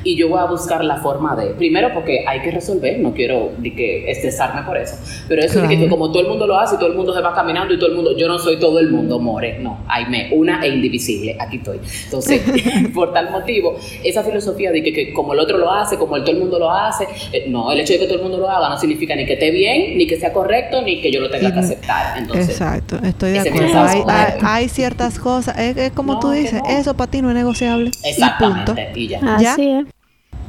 [0.04, 1.52] y yo voy a buscar la forma de.
[1.52, 3.00] Primero, porque hay que resolver.
[3.00, 4.96] No quiero de que estresarme por eso.
[5.28, 5.90] Pero eso de que, Claro.
[5.92, 7.90] como todo el mundo lo hace y todo el mundo se va caminando y todo
[7.90, 9.60] el mundo, yo no soy todo el mundo, more.
[9.60, 11.36] No, me, una e indivisible.
[11.40, 11.80] Aquí estoy.
[12.06, 12.42] Entonces,
[12.94, 16.24] por tal motivo, esa filosofía de que, que como el otro lo hace, como el
[16.24, 18.50] todo el mundo lo hace, eh, no, el hecho de que todo el mundo lo
[18.50, 21.30] haga no significa ni que esté bien, ni que sea correcto, ni que yo lo
[21.30, 22.18] tenga que aceptar.
[22.18, 23.80] Entonces, Exacto, estoy de acuerdo.
[23.82, 26.70] Hay, hay- hay ciertas cosas, es, es como No, tú dices, no.
[26.70, 27.89] eso para ti no es negociable.
[27.89, 28.07] Y punto.
[28.10, 28.91] exactamente.
[28.99, 29.20] Y ya.
[29.39, 29.53] ¿Ya?
[29.53, 29.86] Así es.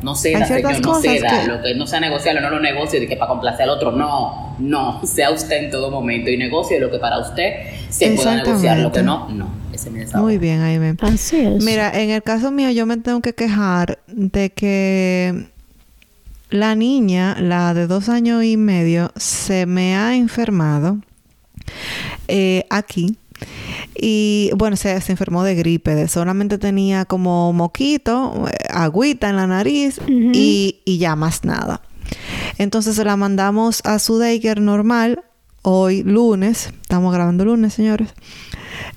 [0.03, 1.41] No ceda, Hay ciertas señor, no ceda.
[1.43, 3.93] que- Lo que no sea negociable, no lo negocie de que para complacer al otro.
[3.93, 5.01] No, no.
[5.07, 7.53] Sea usted en todo momento y negocie lo que para usted
[7.91, 8.79] se pueda negociar.
[8.79, 9.61] Lo que no, no.
[9.73, 9.91] Ese.
[10.17, 10.97] Muy bien, Aime.
[11.03, 11.63] Así es.
[11.63, 15.49] Mira, en el caso mío yo me tengo que quejar de que
[16.51, 20.99] la niña, la de dos años y medio, se me ha enfermado
[22.29, 23.17] eh, aquí.
[23.95, 25.95] Y bueno, se, se enfermó de gripe.
[25.95, 31.81] de- solamente tenía como moquito, eh, agüita en la nariz y, y ya más nada.
[32.59, 35.23] Entonces se la mandamos a su daycare normal
[35.63, 36.71] hoy lunes.
[36.83, 38.09] Estamos grabando lunes, señores.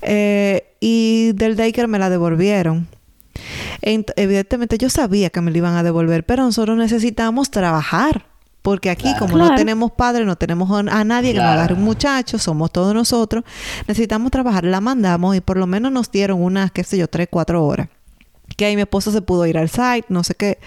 [0.02, 2.88] Eh, y del daycare me la devolvieron.
[3.84, 8.26] Ent- evidentemente yo sabía que me la iban a devolver, pero nosotros necesitamos trabajar.
[8.62, 9.20] Porque aquí, Claro.
[9.20, 12.94] como no tenemos padre, no tenemos a nadie que nos agarre un muchacho, somos todos
[12.94, 13.44] nosotros,
[13.90, 14.64] necesitamos trabajar.
[14.64, 17.90] La mandamos y por lo menos nos dieron unas, qué sé yo, tres, cuatro horas.
[18.56, 20.60] Que ahí mi esposo se pudo ir al site, no sé qué,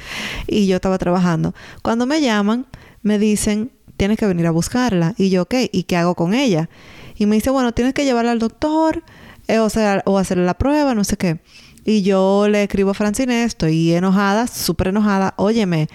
[0.47, 1.55] y yo estaba trabajando.
[1.81, 2.67] Cuando me llaman,
[3.01, 5.15] me dicen, tienes que venir a buscarla.
[5.17, 6.69] Y yo, ok, ¿y qué hago con ella?
[7.17, 9.05] Y me dice, bueno, tienes que llevarla al doctor,
[9.49, 11.41] eh, o sea, o hacerle la prueba, no sé qué.
[11.87, 15.89] Y yo le escribo a Francine, estoy enojada, súper enojada, óyeme,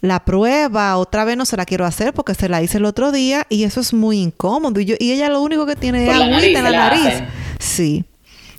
[0.00, 3.12] la prueba otra vez no se la quiero hacer porque se la hice el otro
[3.12, 4.80] día y eso es muy incómodo.
[4.80, 7.22] Y, yo, y ella lo único que tiene es Por agüita en la nariz.
[7.58, 8.04] Sí.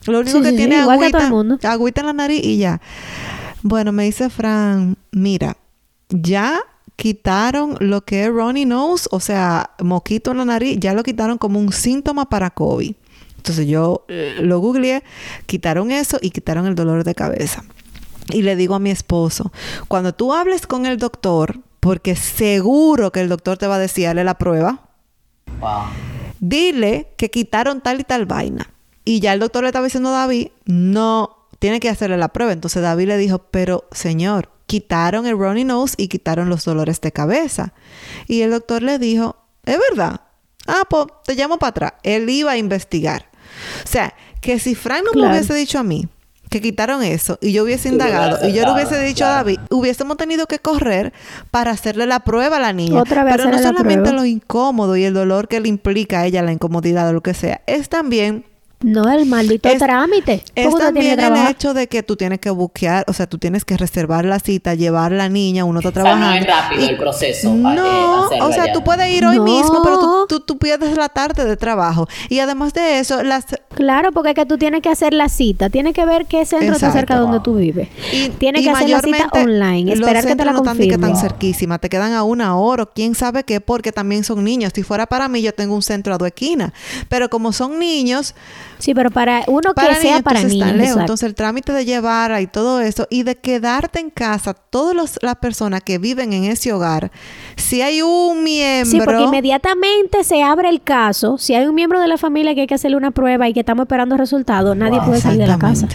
[0.08, 0.88] Lo único Sí, que sí, tiene es
[1.66, 2.82] agüita en la nariz y ya.
[3.62, 5.58] Bueno, me dice Fran, mira,
[6.10, 6.62] ya
[6.96, 11.38] quitaron lo que es Ronnie Nose, o sea, moquito en la nariz, ya lo quitaron
[11.38, 12.96] como un síntoma para COVID.
[13.46, 15.04] Entonces yo eh, lo googleé,
[15.46, 17.64] quitaron eso y quitaron el dolor de cabeza.
[18.32, 19.52] Y le digo a mi esposo,
[19.88, 24.08] cuando tú hables con el doctor, porque seguro que el doctor te va a decir,
[24.08, 24.86] hazle la prueba,
[25.60, 25.84] Wow.
[26.40, 28.70] Dile que quitaron tal y tal vaina.
[29.04, 32.52] Y ya el doctor le estaba diciendo a David, no, tiene que hacerle la prueba.
[32.52, 37.12] Entonces David le dijo, pero señor, quitaron el runny nose y quitaron los dolores de
[37.12, 37.74] cabeza.
[38.28, 40.22] Y el doctor le dijo, es verdad.
[40.68, 41.94] Ah, pues te llamo para atrás.
[42.04, 43.30] Él iba a investigar.
[43.84, 46.08] O sea, que si Frank no me hubiese dicho a mí
[46.50, 49.30] que quitaron eso y yo hubiese indagado y yo le hubiese dicho a.
[49.30, 51.12] David, hubiésemos tenido que correr
[51.52, 53.02] para hacerle la prueba a la niña.
[53.02, 56.42] Otra vez Pero no solamente lo incómodo y el dolor que le implica a ella,
[56.42, 58.46] la incomodidad o lo que sea, es también
[58.82, 60.44] No, el maldito Es- trámite.
[60.54, 63.14] es ¿Cómo usted tiene que también el hecho de que tú tienes que buquear, o
[63.14, 66.28] sea, tú tienes que reservar la cita, llevar la niña, uno está O sea, trabajando.
[66.30, 67.50] no es rápido y- el proceso.
[67.50, 68.74] eh, No, o sea, allá.
[68.74, 69.44] tú puedes ir hoy No.
[69.44, 72.08] mismo, pero tú, tú, tú pierdes la tarde de trabajo.
[72.30, 73.46] Y además de eso, las...
[73.74, 75.70] Claro, porque es que tú tienes que hacer la cita.
[75.70, 77.90] Tienes que ver qué centro está cerca de donde tú vives.
[78.14, 79.94] Y, Tienes y que hacer la cita online.
[79.94, 81.14] Esperar que te la no están ni que confirmen.
[81.14, 84.74] tan cerquísima, te quedan a una hora, o quién sabe qué, porque también son niños.
[84.76, 86.72] Si fuera para mí, yo tengo un centro a dos esquinas.
[87.10, 88.36] Pero como son niños,
[88.86, 90.78] Sí, pero para uno que para sea niños, para entonces niños.
[90.78, 91.00] lejos.
[91.00, 95.36] Entonces, el trámite de llevar y todo eso, y de quedarte en casa, todas las
[95.38, 97.10] personas que viven en ese hogar,
[97.56, 98.92] si hay un miembro.
[98.92, 101.40] Sí, porque inmediatamente se abre el caso.
[101.40, 103.62] Si hay un miembro de la familia que hay que hacerle una prueba y que
[103.62, 105.08] estamos esperando resultados, nadie Wow.
[105.08, 105.88] puede salir de la casa.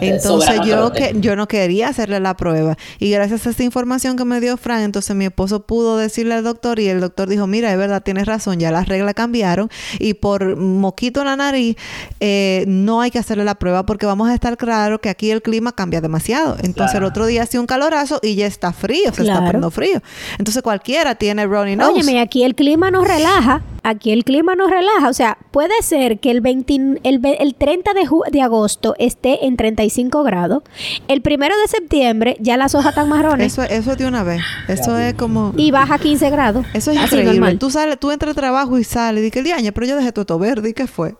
[0.00, 4.24] Entonces yo que yo no quería hacerle la prueba y gracias a esa información que
[4.24, 7.70] me dio Fran, entonces mi esposo pudo decirle al doctor y el doctor dijo, mira,
[7.72, 9.68] es verdad, tienes razón, ya las reglas cambiaron
[9.98, 11.76] y por moquito en la nariz
[12.20, 15.42] eh, no hay que hacerle la prueba porque vamos a estar claro que aquí el
[15.42, 16.56] clima cambia demasiado.
[16.62, 17.06] Entonces Claro.
[17.06, 20.00] el otro día hacía un calorazo y ya está frío, se está poniendo frío.
[20.38, 21.92] Entonces cualquiera tiene runny nose.
[21.92, 23.62] Óyeme, aquí el clima nos relaja.
[23.82, 25.08] Aquí el clima nos relaja.
[25.08, 28.94] O sea, puede ser que el, 20 el, ve- el 30 de, ju- de agosto
[28.98, 30.62] esté en 35 grados.
[31.08, 34.42] El primero de septiembre ya las hojas están marrones Eso, eso es de una vez.
[34.68, 35.54] Eso es como...
[35.56, 36.66] y baja a 15 grados.
[36.74, 37.32] Eso es Así, increíble.
[37.32, 37.58] normal.
[37.58, 39.22] Tú sales, tú entras al trabajo y sales.
[39.22, 40.70] Di que el día, pero yo dejé todo esto verde.
[40.70, 41.14] ¿Y qué fue?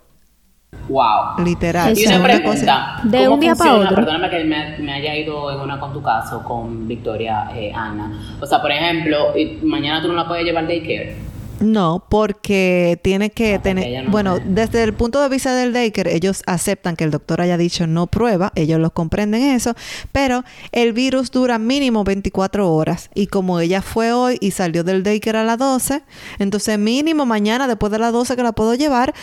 [0.88, 1.44] Wow.
[1.44, 1.98] Literal.
[1.98, 3.00] Y una pregunta.
[3.04, 3.94] De ¿Cómo un día para otro.
[3.94, 8.36] Perdóname que me, me haya ido en una con tu caso, con Victoria eh, Ana.
[8.40, 9.32] O sea, por ejemplo,
[9.62, 11.29] mañana tú no la puedes llevar daycare.
[11.60, 14.44] No, porque tiene que tener, no bueno, puede.
[14.48, 18.06] desde el punto de vista del daycare, ellos aceptan que el doctor haya dicho no
[18.06, 19.74] prueba, ellos lo comprenden eso,
[20.10, 20.42] pero
[20.72, 25.38] el virus dura mínimo 24 horas y como ella fue hoy y salió del daycare
[25.38, 26.02] a las 12,
[26.38, 29.14] entonces mínimo mañana después de las 12 que la puedo llevar.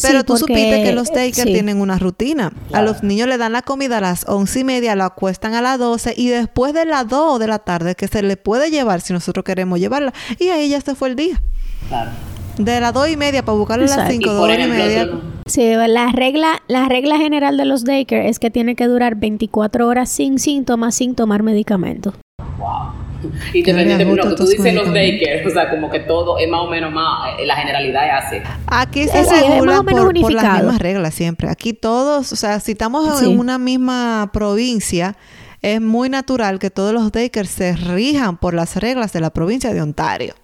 [0.00, 1.52] Pero Sí, tú porque- supiste que los sí.
[1.52, 2.52] tienen una rutina.
[2.72, 5.62] A los niños le dan la comida a las once y media, la acuestan a
[5.62, 9.00] las 12 y después de las 2 de la tarde que se le puede llevar
[9.00, 10.12] si nosotros queremos llevarla.
[10.38, 11.42] Y ahí ya se fue el día.
[11.88, 12.10] Claro.
[12.58, 14.10] De las dos y media para buscarle a las.
[14.10, 15.08] Y cinco, por dos y media.
[15.46, 19.86] Sí, la regla, la regla general de los daycare es que tiene que durar 24
[19.86, 22.14] horas sin síntomas, sin tomar medicamentos.
[22.58, 22.92] Wow.
[23.54, 26.60] Independientemente, ajusta no, que tú dices los daycare, o sea, como que todo es más
[26.60, 28.36] o menos más, eh, la generalidad es así.
[28.66, 31.48] Aquí se sí, es más regula o menos por, por las mismas reglas siempre.
[31.48, 33.24] Aquí todos, o sea, si estamos Sí.
[33.30, 35.16] en una misma provincia,
[35.62, 39.72] es muy natural que todos los daycares se rijan por las reglas de la provincia
[39.72, 40.34] de Ontario.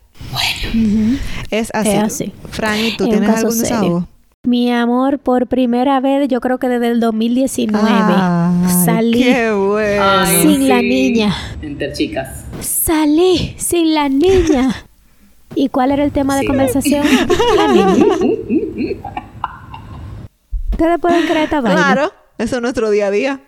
[1.51, 1.91] Es así.
[1.91, 2.33] Es así.
[2.51, 3.77] Fran, ¿y tú Es tienes algún serio.
[3.77, 4.09] desahogo?
[4.47, 10.03] Mi amor, por primera vez, yo creo que desde el 2019, Ay, salí Qué bueno.
[10.05, 11.35] Ay, sin la niña.
[11.63, 12.45] Entre chicas.
[12.61, 14.75] Salí sin la niña.
[15.55, 17.07] ¿Y cuál era el tema de conversación?
[17.57, 18.05] La niña.
[20.73, 21.81] Ustedes pueden creer esta vaina.
[21.93, 23.41] Claro, eso es nuestro día a día.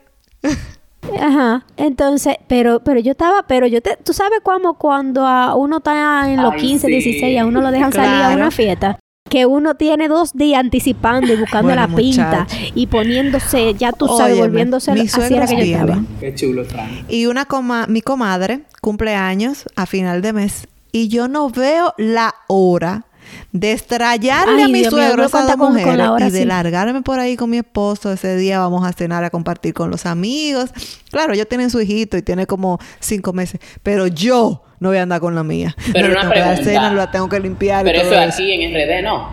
[1.20, 1.64] Ajá.
[1.76, 6.30] Entonces, pero, pero yo estaba, pero yo te, tú sabes cómo cuando a uno está
[6.30, 6.92] en los Ay, 15, sí.
[6.92, 8.98] 16, a uno lo dejan salir a una fiesta.
[9.28, 12.72] Que uno tiene dos días anticipando y buscando Bueno, la pinta muchacho.
[12.76, 16.00] y poniéndose, ya tú sabes, Óyeme, volviéndose mis así era que yo estaba.
[16.20, 16.88] Qué chulo, Fran.
[17.08, 21.92] Y una coma, mi comadre cumple años a final de mes y yo no veo
[21.98, 23.06] la hora
[23.52, 25.96] de estrellarle Ay, a mi Dios mío, suegro no a esas cuenta dos con- mujeres
[25.98, 26.44] la hora, y de sí.
[26.44, 28.12] largarme por ahí con mi esposo.
[28.12, 30.70] Ese día vamos a cenar, a compartir con los amigos.
[31.10, 35.02] Claro, ellos tienen su hijito y tiene como cinco meses, pero yo no voy a
[35.02, 35.74] andar con la mía.
[35.92, 38.20] Pero no una tengo que dar cena, la tengo que limpiar y Pero todo eso
[38.22, 38.42] es eso.
[38.42, 39.28] aquí en RD, no.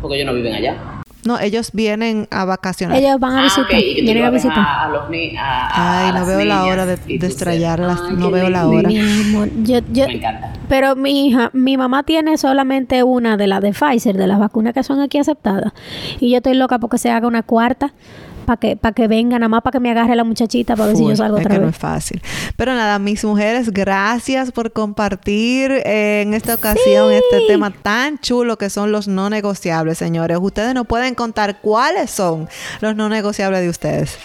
[0.00, 0.76] Porque ellos no viven allá.
[1.24, 2.96] No, ellos vienen a vacacionar.
[2.98, 4.58] Ellos van a Ah, visitar, vienen a visitar.
[4.58, 7.26] A, a los ni a, a- Ay, a no las veo la hora de- de
[7.26, 8.88] estrellarlas, no veo la hora.
[8.88, 10.52] Mi amor, yo, yo, Me encanta.
[10.68, 14.72] Pero mi hija, mi mamá tiene solamente una de las de Pfizer, de las vacunas
[14.74, 15.72] que son aquí aceptadas.
[16.18, 17.92] Y yo estoy loca porque se haga una cuarta
[18.42, 20.96] para que, para que venga, nada más para que me agarre la muchachita para ver
[20.96, 21.74] si yo salgo es otra que no vez.
[21.74, 22.22] es fácil.
[22.56, 28.58] Pero nada, mis mujeres, gracias por compartir eh, en esta ocasión este tema tan chulo
[28.58, 30.38] que son los no negociables, señores.
[30.40, 32.48] Ustedes nos pueden contar cuáles son
[32.80, 34.18] los no negociables de ustedes.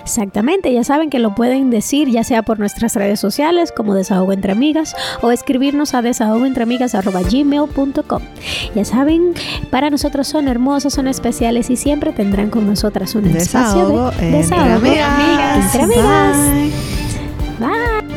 [0.00, 4.32] Exactamente, ya saben que lo pueden decir ya sea por nuestras redes sociales como Desahogo
[4.32, 8.22] Entre Amigas o escribirnos a desahogoentreamigas.gmail.com
[8.74, 9.34] Ya saben,
[9.70, 14.16] para nosotros son hermosos, son especiales y siempre tendrán con nosotras un espacio Desahogo de
[14.26, 15.74] entre desahogo amigas.
[15.74, 16.36] entre amigas.
[17.58, 17.68] Bye.
[17.68, 18.07] Bye.